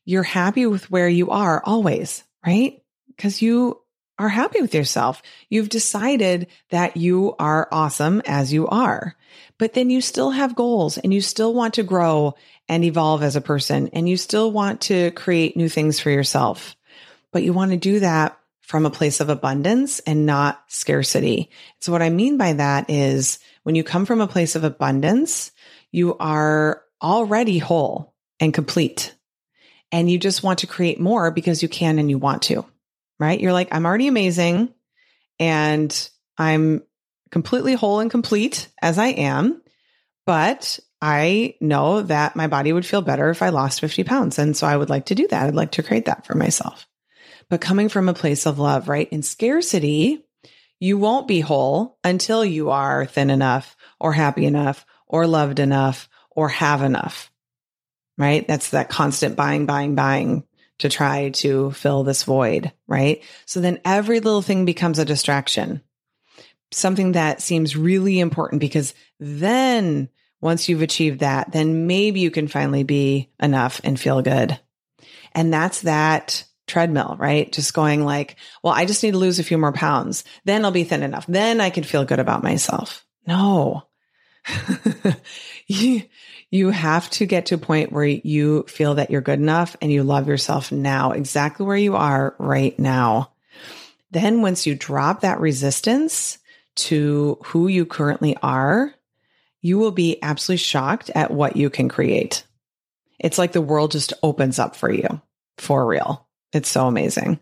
You're 0.04 0.24
happy 0.24 0.66
with 0.66 0.90
where 0.90 1.08
you 1.08 1.30
are 1.30 1.62
always, 1.64 2.24
right? 2.46 2.82
Because 3.08 3.42
you 3.42 3.80
are 4.18 4.30
happy 4.30 4.62
with 4.62 4.74
yourself. 4.74 5.22
You've 5.48 5.70
decided 5.70 6.48
that 6.72 6.98
you 6.98 7.36
are 7.38 7.68
awesome 7.72 8.22
as 8.26 8.52
you 8.52 8.68
are, 8.68 9.16
but 9.64 9.72
then 9.72 9.90
you 9.90 10.02
still 10.02 10.32
have 10.32 10.58
goals 10.58 10.98
and 10.98 11.14
you 11.14 11.22
still 11.22 11.54
want 11.54 11.76
to 11.76 11.84
grow 11.84 12.36
and 12.68 12.84
evolve 12.84 13.24
as 13.24 13.38
a 13.38 13.42
person 13.42 13.88
and 13.94 14.10
you 14.10 14.18
still 14.18 14.52
want 14.52 14.82
to 14.82 15.10
create 15.12 15.56
new 15.56 15.70
things 15.70 16.02
for 16.02 16.10
yourself. 16.10 16.76
But 17.32 17.44
you 17.44 17.54
want 17.54 17.72
to 17.72 17.78
do 17.78 18.02
that 18.02 18.38
from 18.60 18.86
a 18.86 18.92
place 18.92 19.22
of 19.22 19.30
abundance 19.30 20.00
and 20.00 20.26
not 20.26 20.62
scarcity. 20.68 21.50
So 21.80 21.94
what 21.94 22.02
I 22.02 22.10
mean 22.10 22.36
by 22.36 22.52
that 22.52 22.90
is 22.90 23.40
when 23.64 23.76
you 23.76 23.86
come 23.86 24.06
from 24.06 24.20
a 24.20 24.28
place 24.28 24.58
of 24.58 24.66
abundance, 24.66 25.54
you 25.94 26.18
are 26.18 26.82
already 27.02 27.58
whole 27.58 28.14
and 28.42 28.54
complete 28.54 29.16
and 29.94 30.12
you 30.12 30.20
just 30.20 30.44
want 30.44 30.60
to 30.60 30.68
create 30.68 31.00
more 31.00 31.32
because 31.32 31.64
you 31.64 31.70
can 31.70 32.00
and 32.00 32.10
you 32.10 32.18
want 32.18 32.42
to 32.42 32.66
right? 33.18 33.40
You're 33.40 33.54
like, 33.54 33.70
I'm 33.72 33.86
already 33.86 34.08
amazing 34.08 34.74
and 35.40 36.10
I'm 36.38 36.84
completely 37.34 37.74
whole 37.74 38.00
and 38.00 38.12
complete 38.12 38.70
as 38.80 39.00
I 39.00 39.08
am, 39.08 39.60
but 40.26 40.80
I 41.02 41.56
know 41.60 42.04
that 42.04 42.36
my 42.36 42.46
body 42.46 42.72
would 42.72 42.86
feel 42.86 43.02
better 43.02 43.32
if 43.32 43.42
I 43.42 43.50
lost 43.50 43.82
50 43.82 44.04
pounds. 44.04 44.38
And 44.38 44.56
so 44.56 44.68
I 44.68 44.78
would 44.78 44.92
like 44.92 45.08
to 45.08 45.16
do 45.16 45.28
that. 45.28 45.48
I'd 45.48 45.56
like 45.56 45.72
to 45.72 45.84
create 45.84 46.06
that 46.06 46.28
for 46.28 46.36
myself. 46.36 46.88
But 47.50 47.60
coming 47.60 47.90
from 47.90 48.08
a 48.08 48.14
place 48.14 48.46
of 48.46 48.60
love, 48.60 48.88
right? 48.88 49.10
In 49.10 49.24
scarcity, 49.24 50.24
you 50.80 51.00
won't 51.00 51.28
be 51.28 51.40
whole 51.40 51.98
until 52.04 52.46
you 52.46 52.70
are 52.70 53.08
thin 53.08 53.32
enough 53.32 53.76
or 54.00 54.14
happy 54.14 54.46
enough 54.46 54.86
or 55.08 55.26
loved 55.26 55.60
enough 55.60 56.08
or 56.30 56.50
have 56.50 56.84
enough, 56.84 57.32
right? 58.16 58.48
That's 58.48 58.70
that 58.70 58.90
constant 58.90 59.36
buying, 59.36 59.66
buying, 59.66 59.96
buying 59.96 60.44
to 60.80 60.90
try 60.90 61.30
to 61.30 61.72
fill 61.72 62.04
this 62.04 62.24
void, 62.24 62.72
right? 62.88 63.24
So 63.46 63.60
then 63.60 63.82
every 63.84 64.20
little 64.20 64.44
thing 64.44 64.66
becomes 64.66 65.00
a 65.00 65.06
distraction, 65.06 65.82
something 66.74 67.14
that 67.14 67.42
seems 67.42 67.76
really 67.76 68.20
important 68.20 68.60
because 68.60 68.94
then 69.20 70.10
once 70.42 70.68
you've 70.68 70.82
achieved 70.82 71.22
that, 71.22 71.52
then 71.52 71.88
maybe 71.88 72.20
you 72.20 72.30
can 72.30 72.48
finally 72.48 72.84
be 72.84 73.30
enough 73.42 73.80
and 73.84 74.00
feel 74.00 74.22
good. 74.22 74.60
And 75.34 75.54
that's 75.54 75.82
that 75.82 76.44
treadmill, 76.68 77.16
right? 77.18 77.52
Just 77.52 77.74
going 77.74 78.04
like, 78.04 78.36
well, 78.62 78.74
I 78.74 78.86
just 78.86 79.04
need 79.04 79.12
to 79.12 79.18
lose 79.18 79.40
a 79.40 79.44
few 79.44 79.58
more 79.58 79.72
pounds. 79.72 80.24
Then 80.46 80.66
I'll 80.66 80.72
be 80.72 80.84
thin 80.84 81.04
enough. 81.04 81.26
Then 81.28 81.62
I 81.62 81.70
can 81.70 81.84
feel 81.84 82.06
good 82.06 82.20
about 82.20 82.44
myself. 82.44 83.06
No. 83.26 83.84
you, 85.68 86.04
you 86.52 86.70
have 86.70 87.10
to 87.12 87.26
get 87.26 87.48
to 87.48 87.56
a 87.56 87.60
point 87.60 87.92
where 87.92 88.06
you 88.06 88.64
feel 88.64 88.96
that 88.96 89.12
you're 89.12 89.22
good 89.22 89.40
enough 89.40 89.76
and 89.82 89.92
you 89.92 90.04
love 90.04 90.28
yourself 90.28 90.72
now, 90.72 91.12
exactly 91.12 91.66
where 91.66 91.78
you 91.78 91.96
are 91.96 92.36
right 92.38 92.78
now. 92.78 93.32
Then 94.12 94.42
once 94.42 94.68
you 94.68 94.76
drop 94.76 95.22
that 95.22 95.40
resistance 95.40 96.38
to 96.76 97.38
who 97.46 97.68
you 97.68 97.86
currently 97.86 98.36
are, 98.42 98.94
you 99.62 99.78
will 99.78 99.92
be 99.92 100.22
absolutely 100.22 100.58
shocked 100.58 101.10
at 101.16 101.32
what 101.32 101.56
you 101.56 101.70
can 101.70 101.90
create. 101.90 102.46
It's 103.20 103.38
like 103.38 103.52
the 103.52 103.62
world 103.62 103.92
just 103.92 104.14
opens 104.22 104.60
up 104.60 104.76
for 104.76 104.92
you 104.92 105.22
for 105.58 105.86
real. 105.86 106.28
It's 106.52 106.70
so 106.70 106.88
amazing. 106.88 107.40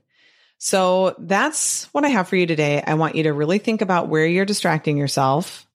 So 0.57 1.15
that's 1.17 1.85
what 1.85 2.05
I 2.05 2.09
have 2.09 2.27
for 2.27 2.35
you 2.35 2.45
today. 2.45 2.83
I 2.85 2.93
want 2.93 3.15
you 3.15 3.23
to 3.23 3.33
really 3.33 3.57
think 3.57 3.81
about 3.81 4.09
where 4.09 4.27
you're 4.27 4.45
distracting 4.45 4.97
yourself 4.97 5.65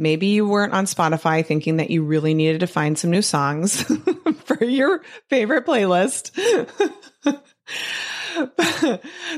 Maybe 0.00 0.28
you 0.28 0.48
weren't 0.48 0.72
on 0.72 0.86
Spotify 0.86 1.44
thinking 1.44 1.76
that 1.76 1.90
you 1.90 2.02
really 2.02 2.32
needed 2.32 2.60
to 2.60 2.66
find 2.66 2.98
some 2.98 3.10
new 3.10 3.20
songs 3.20 3.82
for 4.44 4.64
your 4.64 5.02
favorite 5.28 5.66
playlist. 5.66 6.30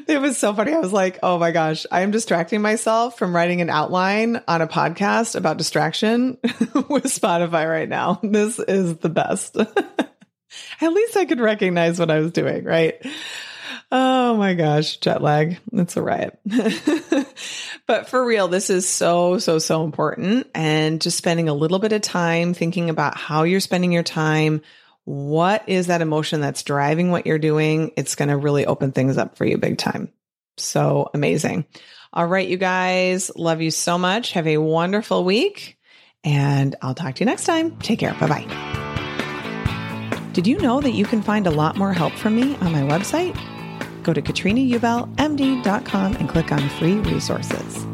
it 0.06 0.20
was 0.20 0.38
so 0.38 0.54
funny. 0.54 0.72
I 0.72 0.78
was 0.78 0.92
like, 0.92 1.18
oh 1.22 1.38
my 1.38 1.50
gosh, 1.50 1.86
I 1.90 2.02
am 2.02 2.10
distracting 2.10 2.62
myself 2.62 3.18
from 3.18 3.34
writing 3.34 3.60
an 3.60 3.70
outline 3.70 4.42
on 4.46 4.62
a 4.62 4.68
podcast 4.68 5.34
about 5.34 5.56
distraction 5.56 6.38
with 6.42 7.04
Spotify 7.04 7.68
right 7.68 7.88
now. 7.88 8.20
This 8.22 8.58
is 8.58 8.98
the 8.98 9.08
best. 9.08 9.56
At 10.80 10.92
least 10.92 11.16
I 11.16 11.24
could 11.24 11.40
recognize 11.40 11.98
what 11.98 12.10
I 12.10 12.18
was 12.20 12.32
doing, 12.32 12.64
right? 12.64 13.04
Oh 13.90 14.36
my 14.36 14.54
gosh, 14.54 14.96
jet 14.98 15.22
lag. 15.22 15.58
It's 15.72 15.96
a 15.96 16.02
riot. 16.02 16.38
but 17.86 18.08
for 18.08 18.24
real, 18.24 18.48
this 18.48 18.70
is 18.70 18.88
so, 18.88 19.38
so, 19.38 19.58
so 19.58 19.84
important. 19.84 20.48
And 20.54 21.00
just 21.00 21.18
spending 21.18 21.48
a 21.48 21.54
little 21.54 21.78
bit 21.78 21.92
of 21.92 22.00
time 22.00 22.54
thinking 22.54 22.90
about 22.90 23.16
how 23.16 23.42
you're 23.42 23.60
spending 23.60 23.92
your 23.92 24.02
time. 24.02 24.62
What 25.04 25.68
is 25.68 25.88
that 25.88 26.00
emotion 26.00 26.40
that's 26.40 26.62
driving 26.62 27.10
what 27.10 27.26
you're 27.26 27.38
doing? 27.38 27.92
It's 27.96 28.14
going 28.14 28.28
to 28.28 28.36
really 28.36 28.66
open 28.66 28.92
things 28.92 29.18
up 29.18 29.36
for 29.36 29.44
you 29.44 29.58
big 29.58 29.78
time. 29.78 30.12
So 30.56 31.10
amazing. 31.12 31.66
All 32.12 32.26
right, 32.26 32.46
you 32.46 32.56
guys, 32.56 33.30
love 33.36 33.62
you 33.62 33.70
so 33.70 33.98
much. 33.98 34.32
Have 34.32 34.46
a 34.46 34.58
wonderful 34.58 35.24
week. 35.24 35.78
And 36.24 36.76
I'll 36.82 36.94
talk 36.94 37.16
to 37.16 37.20
you 37.20 37.26
next 37.26 37.44
time. 37.44 37.78
Take 37.78 37.98
care. 37.98 38.14
Bye 38.14 38.28
bye. 38.28 38.46
Did 40.32 40.46
you 40.46 40.58
know 40.58 40.80
that 40.80 40.92
you 40.92 41.04
can 41.04 41.20
find 41.20 41.46
a 41.46 41.50
lot 41.50 41.76
more 41.76 41.92
help 41.92 42.12
from 42.14 42.36
me 42.36 42.54
on 42.56 42.72
my 42.72 42.82
website? 42.82 43.36
Go 44.02 44.12
to 44.12 44.22
katrinaubelmd.com 44.22 46.16
and 46.16 46.28
click 46.28 46.52
on 46.52 46.68
free 46.70 46.96
resources. 46.96 47.91